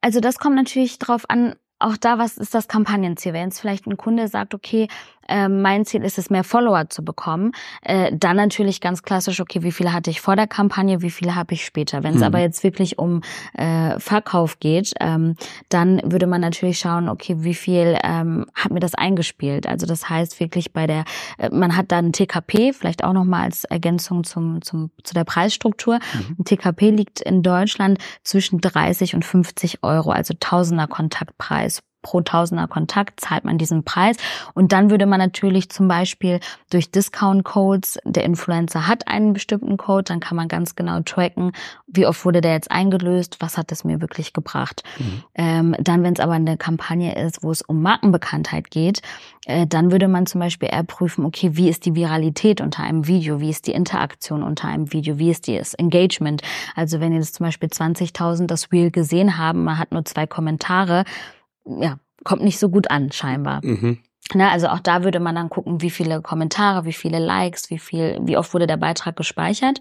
Also 0.00 0.20
das 0.20 0.38
kommt 0.38 0.54
natürlich 0.54 1.00
drauf 1.00 1.24
an, 1.28 1.56
auch 1.80 1.96
da, 1.96 2.18
was 2.18 2.38
ist 2.38 2.54
das 2.54 2.68
Kampagnenziel? 2.68 3.32
Wenn 3.32 3.48
jetzt 3.48 3.60
vielleicht 3.60 3.86
ein 3.86 3.96
Kunde 3.96 4.28
sagt, 4.28 4.54
okay, 4.54 4.86
äh, 5.28 5.48
mein 5.48 5.84
Ziel 5.84 6.02
ist 6.02 6.18
es, 6.18 6.30
mehr 6.30 6.44
Follower 6.44 6.88
zu 6.88 7.04
bekommen, 7.04 7.52
äh, 7.82 8.12
dann 8.14 8.36
natürlich 8.36 8.80
ganz 8.80 9.02
klassisch, 9.02 9.40
okay, 9.40 9.62
wie 9.62 9.72
viele 9.72 9.92
hatte 9.92 10.10
ich 10.10 10.20
vor 10.20 10.36
der 10.36 10.46
Kampagne, 10.46 11.02
wie 11.02 11.10
viele 11.10 11.34
habe 11.34 11.54
ich 11.54 11.64
später. 11.64 12.02
Wenn 12.02 12.14
es 12.14 12.20
mhm. 12.20 12.26
aber 12.26 12.40
jetzt 12.40 12.64
wirklich 12.64 12.98
um 12.98 13.22
äh, 13.54 13.98
Verkauf 13.98 14.60
geht, 14.60 14.92
ähm, 15.00 15.36
dann 15.68 16.00
würde 16.04 16.26
man 16.26 16.40
natürlich 16.40 16.78
schauen, 16.78 17.08
okay, 17.08 17.36
wie 17.38 17.54
viel 17.54 17.98
ähm, 18.02 18.46
hat 18.54 18.72
mir 18.72 18.80
das 18.80 18.94
eingespielt? 18.94 19.66
Also 19.66 19.86
das 19.86 20.08
heißt 20.08 20.40
wirklich 20.40 20.72
bei 20.72 20.86
der, 20.86 21.04
äh, 21.38 21.50
man 21.50 21.76
hat 21.76 21.92
dann 21.92 22.12
TKP, 22.12 22.72
vielleicht 22.72 23.04
auch 23.04 23.12
nochmal 23.12 23.44
als 23.44 23.64
Ergänzung 23.64 24.24
zum, 24.24 24.62
zum, 24.62 24.90
zu 25.02 25.14
der 25.14 25.24
Preisstruktur. 25.24 25.98
Mhm. 26.14 26.36
Ein 26.38 26.44
TKP 26.44 26.90
liegt 26.90 27.20
in 27.20 27.42
Deutschland 27.42 27.98
zwischen 28.24 28.60
30 28.60 29.14
und 29.14 29.24
50 29.24 29.82
Euro, 29.82 30.10
also 30.10 30.34
Tausender 30.38 30.86
Kontaktpreis 30.86 31.82
pro 32.02 32.20
Tausender 32.20 32.68
Kontakt 32.68 33.20
zahlt 33.20 33.44
man 33.44 33.58
diesen 33.58 33.84
Preis. 33.84 34.16
Und 34.54 34.72
dann 34.72 34.90
würde 34.90 35.06
man 35.06 35.18
natürlich 35.18 35.70
zum 35.70 35.88
Beispiel 35.88 36.40
durch 36.70 36.90
Discount-Codes, 36.90 37.98
der 38.04 38.24
Influencer 38.24 38.86
hat 38.86 39.08
einen 39.08 39.32
bestimmten 39.32 39.76
Code, 39.76 40.04
dann 40.04 40.20
kann 40.20 40.36
man 40.36 40.48
ganz 40.48 40.76
genau 40.76 41.00
tracken, 41.00 41.52
wie 41.86 42.06
oft 42.06 42.24
wurde 42.24 42.40
der 42.40 42.52
jetzt 42.52 42.70
eingelöst, 42.70 43.36
was 43.40 43.56
hat 43.56 43.70
es 43.72 43.84
mir 43.84 44.00
wirklich 44.00 44.32
gebracht. 44.32 44.82
Mhm. 44.98 45.22
Ähm, 45.34 45.76
dann, 45.78 46.02
wenn 46.02 46.14
es 46.14 46.20
aber 46.20 46.32
eine 46.32 46.56
Kampagne 46.56 47.14
ist, 47.14 47.42
wo 47.42 47.50
es 47.50 47.62
um 47.62 47.82
Markenbekanntheit 47.82 48.70
geht, 48.70 49.02
äh, 49.46 49.66
dann 49.66 49.90
würde 49.90 50.08
man 50.08 50.26
zum 50.26 50.40
Beispiel 50.40 50.68
eher 50.72 50.84
prüfen, 50.84 51.24
okay, 51.24 51.50
wie 51.54 51.68
ist 51.68 51.84
die 51.84 51.94
Viralität 51.94 52.60
unter 52.60 52.82
einem 52.82 53.06
Video, 53.06 53.40
wie 53.40 53.50
ist 53.50 53.66
die 53.66 53.72
Interaktion 53.72 54.42
unter 54.42 54.68
einem 54.68 54.92
Video, 54.92 55.18
wie 55.18 55.30
ist 55.30 55.48
das 55.48 55.74
Engagement. 55.74 56.42
Also 56.74 57.00
wenn 57.00 57.12
jetzt 57.12 57.34
zum 57.34 57.46
Beispiel 57.46 57.68
20.000 57.68 58.46
das 58.46 58.72
Reel 58.72 58.90
gesehen 58.90 59.38
haben, 59.38 59.64
man 59.64 59.78
hat 59.78 59.92
nur 59.92 60.04
zwei 60.04 60.26
Kommentare, 60.26 61.04
ja, 61.64 61.98
kommt 62.24 62.42
nicht 62.42 62.58
so 62.58 62.68
gut 62.68 62.90
an, 62.90 63.12
scheinbar. 63.12 63.60
Mhm. 63.64 63.98
Ne, 64.34 64.50
also 64.50 64.68
auch 64.68 64.78
da 64.78 65.04
würde 65.04 65.20
man 65.20 65.34
dann 65.34 65.50
gucken, 65.50 65.82
wie 65.82 65.90
viele 65.90 66.22
Kommentare, 66.22 66.84
wie 66.86 66.92
viele 66.92 67.18
Likes, 67.18 67.68
wie 67.70 67.78
viel, 67.78 68.18
wie 68.22 68.36
oft 68.36 68.54
wurde 68.54 68.66
der 68.66 68.78
Beitrag 68.78 69.16
gespeichert. 69.16 69.80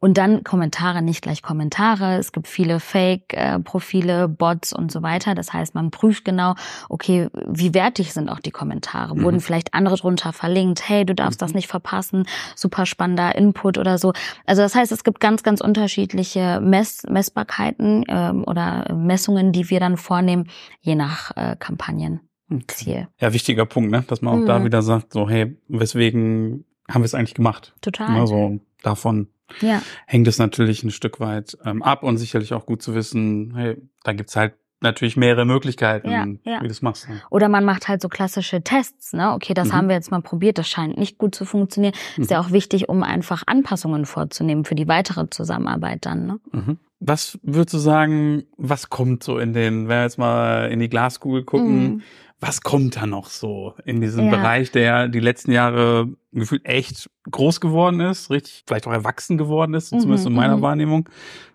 Und 0.00 0.16
dann 0.16 0.42
Kommentare, 0.42 1.02
nicht 1.02 1.22
gleich 1.22 1.42
Kommentare. 1.42 2.16
Es 2.16 2.32
gibt 2.32 2.48
viele 2.48 2.80
Fake-Profile, 2.80 4.28
Bots 4.28 4.72
und 4.72 4.90
so 4.90 5.02
weiter. 5.02 5.34
Das 5.34 5.52
heißt, 5.52 5.74
man 5.74 5.90
prüft 5.90 6.24
genau, 6.24 6.54
okay, 6.88 7.28
wie 7.46 7.74
wertig 7.74 8.14
sind 8.14 8.30
auch 8.30 8.40
die 8.40 8.52
Kommentare? 8.52 9.16
Mhm. 9.16 9.22
Wurden 9.22 9.40
vielleicht 9.40 9.74
andere 9.74 9.96
drunter 9.96 10.32
verlinkt? 10.32 10.88
Hey, 10.88 11.04
du 11.04 11.14
darfst 11.14 11.40
mhm. 11.40 11.44
das 11.46 11.54
nicht 11.54 11.68
verpassen. 11.68 12.26
Super 12.54 12.86
spannender 12.86 13.34
Input 13.34 13.76
oder 13.76 13.98
so. 13.98 14.12
Also 14.46 14.62
das 14.62 14.74
heißt, 14.74 14.92
es 14.92 15.04
gibt 15.04 15.20
ganz, 15.20 15.42
ganz 15.42 15.60
unterschiedliche 15.60 16.60
Mess 16.62 17.02
Messbarkeiten 17.08 18.04
ähm, 18.08 18.44
oder 18.46 18.94
Messungen, 18.94 19.52
die 19.52 19.68
wir 19.68 19.80
dann 19.80 19.96
vornehmen, 19.96 20.48
je 20.80 20.94
nach 20.94 21.36
äh, 21.36 21.56
Kampagnen. 21.58 22.20
Ziel. 22.68 23.08
Ja, 23.20 23.32
wichtiger 23.32 23.66
Punkt, 23.66 23.90
ne? 23.90 24.04
dass 24.06 24.22
man 24.22 24.34
auch 24.34 24.42
mhm. 24.42 24.46
da 24.46 24.64
wieder 24.64 24.82
sagt, 24.82 25.12
so, 25.12 25.28
hey, 25.28 25.56
weswegen 25.68 26.64
haben 26.88 27.02
wir 27.02 27.06
es 27.06 27.14
eigentlich 27.14 27.34
gemacht? 27.34 27.74
Total. 27.80 28.18
Also 28.20 28.60
davon 28.82 29.28
ja. 29.60 29.82
hängt 30.06 30.28
es 30.28 30.38
natürlich 30.38 30.82
ein 30.84 30.90
Stück 30.90 31.20
weit 31.20 31.56
ähm, 31.64 31.82
ab 31.82 32.02
und 32.02 32.18
sicherlich 32.18 32.52
auch 32.54 32.66
gut 32.66 32.82
zu 32.82 32.94
wissen, 32.94 33.54
hey, 33.56 33.76
da 34.02 34.12
gibt's 34.12 34.36
halt 34.36 34.54
natürlich 34.84 35.16
mehrere 35.16 35.44
Möglichkeiten, 35.44 36.10
ja, 36.10 36.26
ja. 36.44 36.58
wie 36.58 36.64
du 36.64 36.68
das 36.68 36.82
machst. 36.82 37.08
Ne? 37.08 37.20
Oder 37.30 37.48
man 37.48 37.64
macht 37.64 37.88
halt 37.88 38.00
so 38.02 38.08
klassische 38.08 38.62
Tests, 38.62 39.12
ne? 39.12 39.32
Okay, 39.32 39.54
das 39.54 39.68
mhm. 39.68 39.72
haben 39.72 39.88
wir 39.88 39.96
jetzt 39.96 40.12
mal 40.12 40.22
probiert, 40.22 40.58
das 40.58 40.68
scheint 40.68 40.96
nicht 40.98 41.18
gut 41.18 41.34
zu 41.34 41.44
funktionieren. 41.44 41.94
Mhm. 42.16 42.22
Ist 42.22 42.30
ja 42.30 42.40
auch 42.40 42.52
wichtig, 42.52 42.88
um 42.88 43.02
einfach 43.02 43.42
Anpassungen 43.46 44.04
vorzunehmen 44.04 44.64
für 44.64 44.74
die 44.74 44.86
weitere 44.86 45.28
Zusammenarbeit 45.30 46.06
dann, 46.06 46.26
ne? 46.26 46.40
Mhm. 46.52 46.78
Was 47.06 47.38
würdest 47.42 47.74
du 47.74 47.78
sagen, 47.78 48.44
was 48.56 48.88
kommt 48.88 49.22
so 49.22 49.38
in 49.38 49.52
den, 49.52 49.88
wenn 49.88 49.98
wir 49.98 50.02
jetzt 50.02 50.18
mal 50.18 50.70
in 50.70 50.80
die 50.80 50.88
Glaskugel 50.88 51.44
gucken, 51.44 51.82
mhm 51.82 52.02
was 52.46 52.60
kommt 52.60 52.96
da 52.96 53.06
noch 53.06 53.28
so 53.28 53.74
in 53.84 54.00
diesem 54.00 54.26
ja. 54.26 54.30
Bereich, 54.30 54.70
der 54.70 55.08
die 55.08 55.20
letzten 55.20 55.52
Jahre 55.52 56.08
gefühlt 56.32 56.66
echt 56.66 57.08
groß 57.30 57.60
geworden 57.60 58.00
ist, 58.00 58.30
richtig, 58.30 58.64
vielleicht 58.66 58.86
auch 58.86 58.92
erwachsen 58.92 59.38
geworden 59.38 59.74
ist, 59.74 59.92
mhm, 59.92 60.00
zumindest 60.00 60.26
in 60.26 60.34
meiner 60.34 60.58
mhm. 60.58 60.62
Wahrnehmung. 60.62 61.08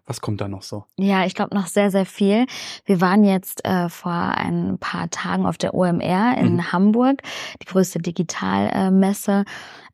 Was 0.05 0.21
kommt 0.21 0.41
da 0.41 0.47
noch 0.47 0.63
so? 0.63 0.85
Ja, 0.97 1.25
ich 1.25 1.35
glaube 1.35 1.53
noch 1.53 1.67
sehr, 1.67 1.91
sehr 1.91 2.07
viel. 2.07 2.47
Wir 2.85 2.99
waren 2.99 3.23
jetzt 3.23 3.63
äh, 3.65 3.89
vor 3.89 4.11
ein 4.11 4.79
paar 4.79 5.11
Tagen 5.11 5.45
auf 5.45 5.59
der 5.59 5.75
OMR 5.75 6.35
in 6.39 6.53
mhm. 6.53 6.71
Hamburg, 6.71 7.21
die 7.61 7.67
größte 7.67 7.99
Digitalmesse. 7.99 9.45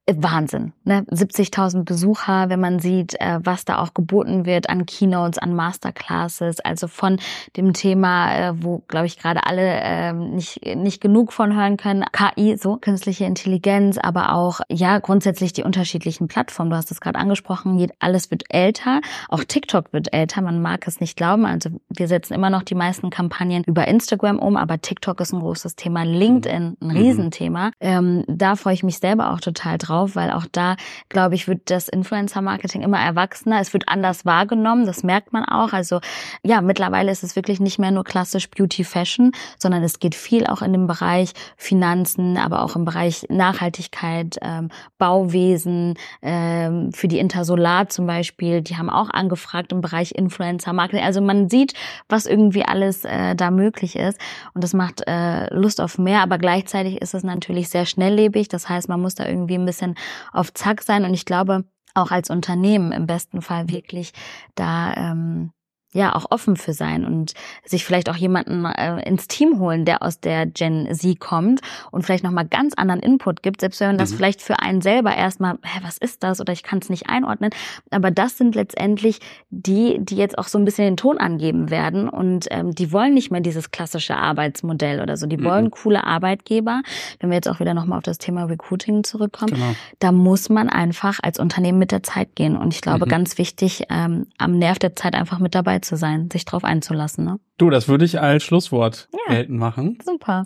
Wahnsinn. 0.08 0.74
Ne? 0.84 1.02
70.000 1.10 1.84
Besucher, 1.84 2.50
wenn 2.50 2.60
man 2.60 2.78
sieht, 2.78 3.20
äh, 3.20 3.40
was 3.44 3.66
da 3.66 3.80
auch 3.80 3.96
geboten 3.96 4.46
wird 4.46 4.70
an 4.70 4.86
Keynotes, 4.86 5.40
an 5.40 5.56
Masterclasses, 5.56 6.60
also 6.60 6.88
von 6.88 7.18
dem 7.58 7.74
Thema, 7.74 8.36
äh, 8.36 8.64
wo, 8.64 8.84
glaube 8.88 9.08
ich, 9.08 9.18
gerade 9.18 9.48
alle 9.48 9.64
äh, 9.64 10.14
nicht, 10.14 10.64
nicht 10.76 11.02
genug 11.02 11.34
von 11.34 11.56
hören 11.56 11.78
können, 11.78 12.06
KI, 12.12 12.56
so 12.58 12.78
künstliche 12.78 13.26
Intelligenz, 13.26 13.98
aber 13.98 14.34
auch, 14.34 14.60
ja, 14.70 15.00
grundsätzlich 15.00 15.54
die 15.54 15.64
unterschiedlichen 15.64 16.28
Plattformen. 16.28 16.70
Du 16.70 16.78
hast 16.78 16.92
es 16.92 17.02
gerade 17.02 17.18
angesprochen, 17.18 17.88
alles 17.98 18.30
wird 18.30 18.44
älter, 18.50 19.02
auch 19.30 19.44
TikTok 19.44 19.92
wird 19.92 20.14
älter, 20.14 20.44
man 20.44 20.62
mag 20.62 20.88
es 20.88 21.00
nicht 21.00 21.18
glauben. 21.18 21.48
Also 21.48 21.72
wir 21.90 22.08
setzen 22.08 22.34
immer 22.34 22.52
noch 22.52 22.62
die 22.62 22.76
meisten 22.76 23.10
Kampagnen 23.10 23.64
über 23.64 23.88
Instagram 23.88 24.38
um, 24.38 24.56
aber 24.56 24.80
TikTok 24.80 25.20
ist 25.22 25.34
ein 25.34 25.40
großes 25.40 25.76
Thema, 25.76 26.04
LinkedIn 26.04 26.78
ein 26.80 26.88
mhm. 26.88 26.92
Riesenthema. 26.92 27.72
Ähm, 27.80 28.24
da 28.28 28.56
freue 28.56 28.76
ich 28.76 28.84
mich 28.84 29.00
selber 29.00 29.34
auch 29.34 29.40
total 29.40 29.80
drauf 29.80 29.95
drauf, 29.96 30.16
weil 30.16 30.32
auch 30.32 30.46
da, 30.52 30.76
glaube 31.10 31.36
ich, 31.36 31.48
wird 31.48 31.70
das 31.70 31.88
Influencer-Marketing 31.88 32.82
immer 32.82 33.00
erwachsener. 33.00 33.60
Es 33.60 33.74
wird 33.74 33.88
anders 33.88 34.26
wahrgenommen, 34.26 34.86
das 34.86 35.04
merkt 35.04 35.34
man 35.34 35.46
auch. 35.46 35.74
Also 35.74 36.00
ja, 36.44 36.62
mittlerweile 36.62 37.12
ist 37.12 37.24
es 37.24 37.36
wirklich 37.36 37.60
nicht 37.60 37.80
mehr 37.80 37.92
nur 37.92 38.04
klassisch 38.04 38.50
Beauty 38.50 38.84
Fashion, 38.84 39.32
sondern 39.58 39.84
es 39.84 40.00
geht 40.00 40.16
viel 40.16 40.48
auch 40.48 40.62
in 40.62 40.74
dem 40.74 40.88
Bereich 40.88 41.32
Finanzen, 41.58 42.38
aber 42.38 42.64
auch 42.64 42.76
im 42.76 42.86
Bereich 42.86 43.26
Nachhaltigkeit, 43.30 44.38
ähm, 44.42 44.70
Bauwesen, 44.98 45.96
ähm, 46.22 46.92
für 46.92 47.08
die 47.08 47.20
Intersolar 47.20 47.90
zum 47.90 48.06
Beispiel, 48.06 48.62
die 48.62 48.78
haben 48.78 48.90
auch 48.90 49.10
angefragt 49.10 49.72
im 49.72 49.82
Bereich 49.82 50.12
Influencer-Marketing. 50.12 51.04
Also 51.04 51.22
man 51.22 51.50
sieht, 51.50 51.74
was 52.10 52.26
irgendwie 52.26 52.64
alles 52.64 53.06
äh, 53.06 53.36
da 53.36 53.52
möglich 53.52 53.96
ist 53.96 54.20
und 54.54 54.64
das 54.64 54.74
macht 54.74 55.04
äh, 55.08 55.54
Lust 55.54 55.80
auf 55.80 55.98
mehr, 55.98 56.22
aber 56.22 56.38
gleichzeitig 56.38 57.02
ist 57.02 57.14
es 57.14 57.24
natürlich 57.24 57.70
sehr 57.70 57.86
schnelllebig. 57.86 58.48
Das 58.48 58.68
heißt, 58.68 58.90
man 58.90 59.02
muss 59.02 59.16
da 59.16 59.26
irgendwie 59.26 59.56
ein 59.56 59.66
bisschen 59.66 59.85
bisschen 59.86 59.96
auf 60.32 60.54
Zack 60.54 60.82
sein. 60.82 61.06
Und 61.06 61.14
ich 61.14 61.26
glaube, 61.26 61.66
auch 61.94 62.12
als 62.12 62.30
Unternehmen 62.30 62.92
im 62.92 63.08
besten 63.08 63.42
Fall 63.42 63.70
wirklich 63.70 64.12
da 64.56 64.94
ähm, 64.96 65.52
ja 65.96 66.14
auch 66.14 66.26
offen 66.30 66.58
für 66.58 66.74
sein 66.74 67.06
und 67.06 67.34
sich 67.64 67.86
vielleicht 67.86 68.10
auch 68.10 68.16
jemanden 68.16 68.66
äh, 68.66 69.02
ins 69.08 69.28
Team 69.28 69.60
holen, 69.60 69.86
der 69.86 70.04
aus 70.04 70.20
der 70.20 70.46
Gen 70.46 70.94
Z 70.94 71.20
kommt 71.20 71.62
und 71.92 72.04
vielleicht 72.04 72.24
noch 72.24 72.32
mal 72.32 72.46
ganz 72.46 72.74
anderen 72.76 73.02
Input 73.02 73.42
gibt, 73.42 73.62
selbst 73.62 73.80
wenn 73.80 73.98
das 73.98 74.12
mhm. 74.12 74.18
vielleicht 74.18 74.42
für 74.42 74.60
einen 74.60 74.82
selber 74.82 75.16
erstmal, 75.16 75.54
hä, 75.64 75.80
was 75.84 75.98
ist 75.98 76.22
das 76.24 76.42
oder 76.42 76.52
ich 76.52 76.64
kann 76.64 76.80
es 76.80 76.90
nicht 76.90 77.10
einordnen, 77.10 77.52
aber 77.92 78.12
das 78.12 78.38
sind 78.38 78.56
letztendlich 78.56 79.20
die, 79.50 79.98
die 80.00 80.18
jetzt 80.18 80.38
auch 80.38 80.48
so 80.48 80.58
ein 80.58 80.66
bisschen 80.66 80.86
den 80.86 80.98
Ton 80.98 81.18
angeben 81.18 81.70
werden 81.70 82.10
und 82.10 82.48
ähm, 82.52 82.76
die 82.76 82.92
wollen 82.92 83.14
nicht 83.14 83.32
mehr 83.32 83.42
dieses 83.42 83.72
klassische 83.72 84.18
Arbeitsmodell 84.18 85.02
oder 85.02 85.16
so, 85.16 85.28
die 85.28 85.38
mhm. 85.38 85.46
wollen 85.46 85.72
coole 85.72 86.04
Arbeitgeber. 86.04 86.82
Wenn 87.20 87.30
wir 87.30 87.36
jetzt 87.36 87.48
auch 87.48 87.62
wieder 87.62 87.74
noch 87.74 87.86
mal 87.86 87.98
auf 87.98 88.04
das 88.04 88.18
Thema 88.18 88.44
Recruiting 88.44 89.06
zurückkommen, 89.06 89.54
genau. 89.54 89.76
da 90.00 90.12
muss 90.12 90.50
man 90.50 90.68
einfach 90.70 91.20
als 91.24 91.40
Unternehmen 91.40 91.80
mit 91.80 91.92
der 91.92 92.04
Zeit 92.04 92.36
gehen 92.36 92.58
und 92.58 92.74
ich 92.74 92.82
glaube, 92.82 93.06
mhm. 93.06 93.10
ganz 93.10 93.38
wichtig 93.38 93.86
ähm, 93.90 94.28
am 94.38 94.58
Nerv 94.58 94.78
der 94.78 94.96
Zeit 94.96 95.16
einfach 95.16 95.40
mit 95.40 95.56
dabei 95.56 95.80
zu 95.86 95.98
sein, 95.98 96.30
sich 96.32 96.46
drauf 96.46 96.64
einzulassen. 96.64 97.26
Ne? 97.26 97.40
Du, 97.58 97.70
das 97.70 97.88
würde 97.88 98.06
ich 98.06 98.20
als 98.20 98.44
Schlusswort 98.44 99.10
ja, 99.12 99.34
geltend 99.34 99.60
machen. 99.60 99.98
Super. 100.04 100.44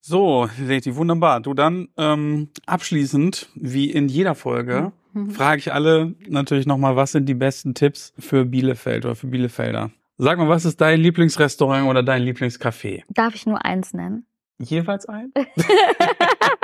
So, 0.00 0.48
Leti, 0.58 0.96
wunderbar. 0.96 1.40
Du 1.40 1.54
dann 1.54 1.88
ähm, 1.96 2.48
abschließend, 2.66 3.50
wie 3.54 3.90
in 3.90 4.08
jeder 4.08 4.34
Folge, 4.34 4.92
mhm. 5.12 5.30
frage 5.30 5.60
ich 5.60 5.72
alle 5.72 6.16
natürlich 6.26 6.66
nochmal, 6.66 6.96
was 6.96 7.12
sind 7.12 7.28
die 7.28 7.34
besten 7.34 7.74
Tipps 7.74 8.12
für 8.18 8.44
Bielefeld 8.44 9.04
oder 9.04 9.14
für 9.14 9.28
Bielefelder? 9.28 9.92
Sag 10.18 10.38
mal, 10.38 10.48
was 10.48 10.64
ist 10.64 10.80
dein 10.80 11.00
Lieblingsrestaurant 11.00 11.88
oder 11.88 12.02
dein 12.02 12.22
Lieblingscafé? 12.22 13.02
Darf 13.08 13.34
ich 13.34 13.46
nur 13.46 13.64
eins 13.64 13.94
nennen? 13.94 14.26
Jeweils 14.58 15.06
ein? 15.06 15.32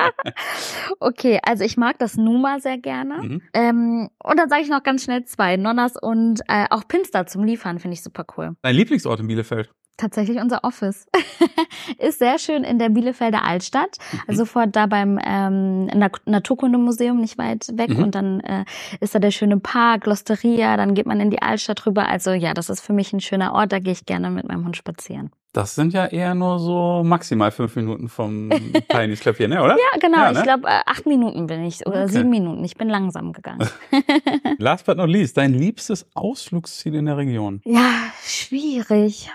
okay, 1.00 1.40
also 1.42 1.64
ich 1.64 1.76
mag 1.76 1.98
das 1.98 2.16
Numa 2.16 2.60
sehr 2.60 2.78
gerne. 2.78 3.22
Mhm. 3.22 3.42
Ähm, 3.54 4.08
und 4.22 4.38
dann 4.38 4.48
sage 4.48 4.62
ich 4.62 4.68
noch 4.68 4.82
ganz 4.82 5.04
schnell 5.04 5.24
zwei. 5.24 5.56
Nonnas 5.56 5.94
und 6.00 6.40
äh, 6.48 6.66
auch 6.70 6.86
Pinster 6.86 7.26
zum 7.26 7.44
Liefern 7.44 7.78
finde 7.78 7.94
ich 7.94 8.02
super 8.02 8.24
cool. 8.36 8.56
Dein 8.62 8.74
Lieblingsort 8.74 9.20
in 9.20 9.26
Bielefeld? 9.26 9.70
Tatsächlich 9.98 10.38
unser 10.38 10.64
Office. 10.64 11.06
ist 11.98 12.18
sehr 12.18 12.38
schön 12.38 12.64
in 12.64 12.78
der 12.78 12.88
Bielefelder 12.88 13.44
Altstadt. 13.44 13.98
Also 14.26 14.44
sofort 14.44 14.74
da 14.74 14.86
beim 14.86 15.18
ähm, 15.22 15.90
Naturkundemuseum 16.24 17.20
nicht 17.20 17.36
weit 17.36 17.66
weg. 17.74 17.90
Mhm. 17.90 18.02
Und 18.02 18.14
dann 18.14 18.40
äh, 18.40 18.64
ist 19.00 19.14
da 19.14 19.18
der 19.18 19.30
schöne 19.30 19.58
Park, 19.58 20.06
Losteria, 20.06 20.76
dann 20.76 20.94
geht 20.94 21.06
man 21.06 21.20
in 21.20 21.30
die 21.30 21.42
Altstadt 21.42 21.84
rüber. 21.84 22.08
Also 22.08 22.32
ja, 22.32 22.54
das 22.54 22.70
ist 22.70 22.80
für 22.80 22.92
mich 22.92 23.12
ein 23.12 23.20
schöner 23.20 23.52
Ort, 23.52 23.72
da 23.72 23.78
gehe 23.78 23.92
ich 23.92 24.06
gerne 24.06 24.30
mit 24.30 24.48
meinem 24.48 24.64
Hund 24.64 24.76
spazieren. 24.76 25.30
Das 25.52 25.74
sind 25.74 25.94
ja 25.94 26.06
eher 26.06 26.34
nur 26.34 26.58
so 26.58 27.02
maximal 27.04 27.50
fünf 27.50 27.74
Minuten 27.74 28.08
vom 28.08 28.50
Club 28.88 29.36
hier, 29.38 29.48
ne, 29.48 29.62
oder? 29.62 29.76
Ja, 29.76 29.98
genau. 29.98 30.18
Ja, 30.18 30.32
ne? 30.32 30.38
Ich 30.38 30.44
glaube, 30.44 30.68
äh, 30.68 30.80
acht 30.84 31.06
Minuten 31.06 31.46
bin 31.46 31.64
ich 31.64 31.86
oder 31.86 32.04
okay. 32.04 32.12
sieben 32.12 32.30
Minuten. 32.30 32.62
Ich 32.64 32.76
bin 32.76 32.88
langsam 32.88 33.32
gegangen. 33.32 33.66
Last 34.58 34.84
but 34.84 34.98
not 34.98 35.08
least, 35.08 35.36
dein 35.36 35.54
liebstes 35.54 36.06
Ausflugsziel 36.14 36.94
in 36.94 37.06
der 37.06 37.16
Region? 37.16 37.62
Ja, 37.64 38.12
schwierig. 38.22 39.30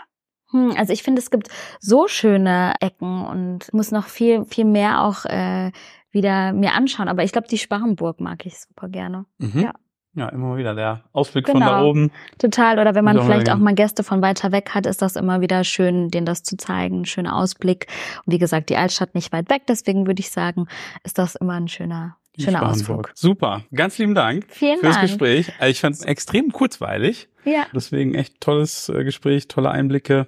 Hm, 0.54 0.74
also 0.78 0.94
ich 0.94 1.04
finde, 1.04 1.20
es 1.22 1.32
gibt 1.32 1.50
so 1.80 2.08
schöne 2.08 2.76
Ecken 2.80 3.26
und 3.26 3.74
muss 3.74 3.92
noch 3.92 4.06
viel, 4.06 4.46
viel 4.46 4.66
mehr 4.66 5.04
auch 5.04 5.26
äh, 5.26 5.72
wieder 6.12 6.54
mir 6.54 6.74
anschauen. 6.74 7.10
Aber 7.10 7.24
ich 7.24 7.32
glaube, 7.32 7.48
die 7.48 7.58
Sparrenburg 7.58 8.22
mag 8.22 8.46
ich 8.46 8.60
super 8.60 8.88
gerne. 8.88 9.26
Mhm. 9.39 9.60
Ja. 9.60 9.74
Ja, 10.16 10.30
immer 10.30 10.58
wieder 10.58 10.76
der 10.76 11.06
Ausblick 11.12 11.48
genau. 11.48 11.58
von 11.58 11.68
da 11.68 11.78
genau. 11.80 11.89
oben. 11.89 12.12
Total. 12.38 12.78
Oder 12.78 12.94
wenn 12.94 13.04
man 13.04 13.20
vielleicht 13.20 13.50
auch 13.50 13.58
mal 13.58 13.74
Gäste 13.74 14.04
von 14.04 14.22
weiter 14.22 14.52
weg 14.52 14.70
hat, 14.76 14.86
ist 14.86 15.02
das 15.02 15.16
immer 15.16 15.42
wieder 15.42 15.63
schön, 15.63 16.10
denen 16.10 16.28
das 16.28 16.44
zu 16.44 16.56
zeigen. 16.56 17.06
Schöner 17.06 17.36
Ausblick. 17.36 17.88
Und 18.24 18.32
wie 18.32 18.38
gesagt, 18.38 18.70
die 18.70 18.78
Altstadt 18.78 19.16
nicht 19.16 19.32
weit 19.34 19.50
weg. 19.50 19.63
Deswegen 19.68 20.06
würde 20.06 20.20
ich 20.20 20.30
sagen, 20.30 20.68
ist 21.04 21.18
das 21.18 21.34
immer 21.34 21.54
ein 21.54 21.68
schöner 21.68 22.18
Schöner 22.39 22.69
Ausflug. 22.69 23.12
Super. 23.13 23.63
Ganz 23.74 23.98
lieben 23.98 24.15
Dank 24.15 24.46
Vielen 24.50 24.80
fürs 24.80 24.96
Dank. 24.96 25.08
Gespräch. 25.08 25.52
Also 25.60 25.72
ich 25.72 25.80
fand 25.80 25.96
es 25.96 26.02
extrem 26.04 26.52
kurzweilig. 26.52 27.30
Ja. 27.46 27.67
Deswegen 27.74 28.15
echt 28.15 28.39
tolles 28.41 28.89
äh, 28.89 29.04
Gespräch, 29.04 29.48
tolle 29.48 29.69
Einblicke 29.69 30.28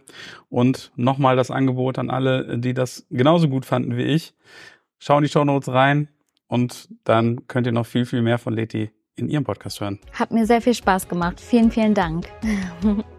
und 0.50 0.92
nochmal 0.96 1.36
das 1.36 1.50
Angebot 1.50 1.98
an 1.98 2.10
alle, 2.10 2.58
die 2.58 2.74
das 2.74 3.06
genauso 3.10 3.48
gut 3.48 3.66
fanden 3.66 3.98
wie 3.98 4.04
ich. 4.04 4.34
Schauen 5.00 5.24
die 5.24 5.30
Show 5.30 5.46
Notes 5.46 5.74
rein 5.74 6.10
und 6.48 6.90
dann 7.04 7.48
könnt 7.48 7.68
ihr 7.68 7.74
noch 7.74 7.86
viel, 7.86 8.06
viel 8.06 8.22
mehr 8.22 8.38
von 8.38 8.54
Leti 8.54 8.92
in 9.16 9.30
ihrem 9.30 9.46
Podcast 9.46 9.80
hören. 9.80 10.00
Hat 10.12 10.32
mir 10.32 10.46
sehr 10.46 10.62
viel 10.62 10.74
Spaß 10.74 11.08
gemacht. 11.08 11.40
Vielen, 11.40 11.72
vielen 11.72 11.94
Dank. 11.94 12.28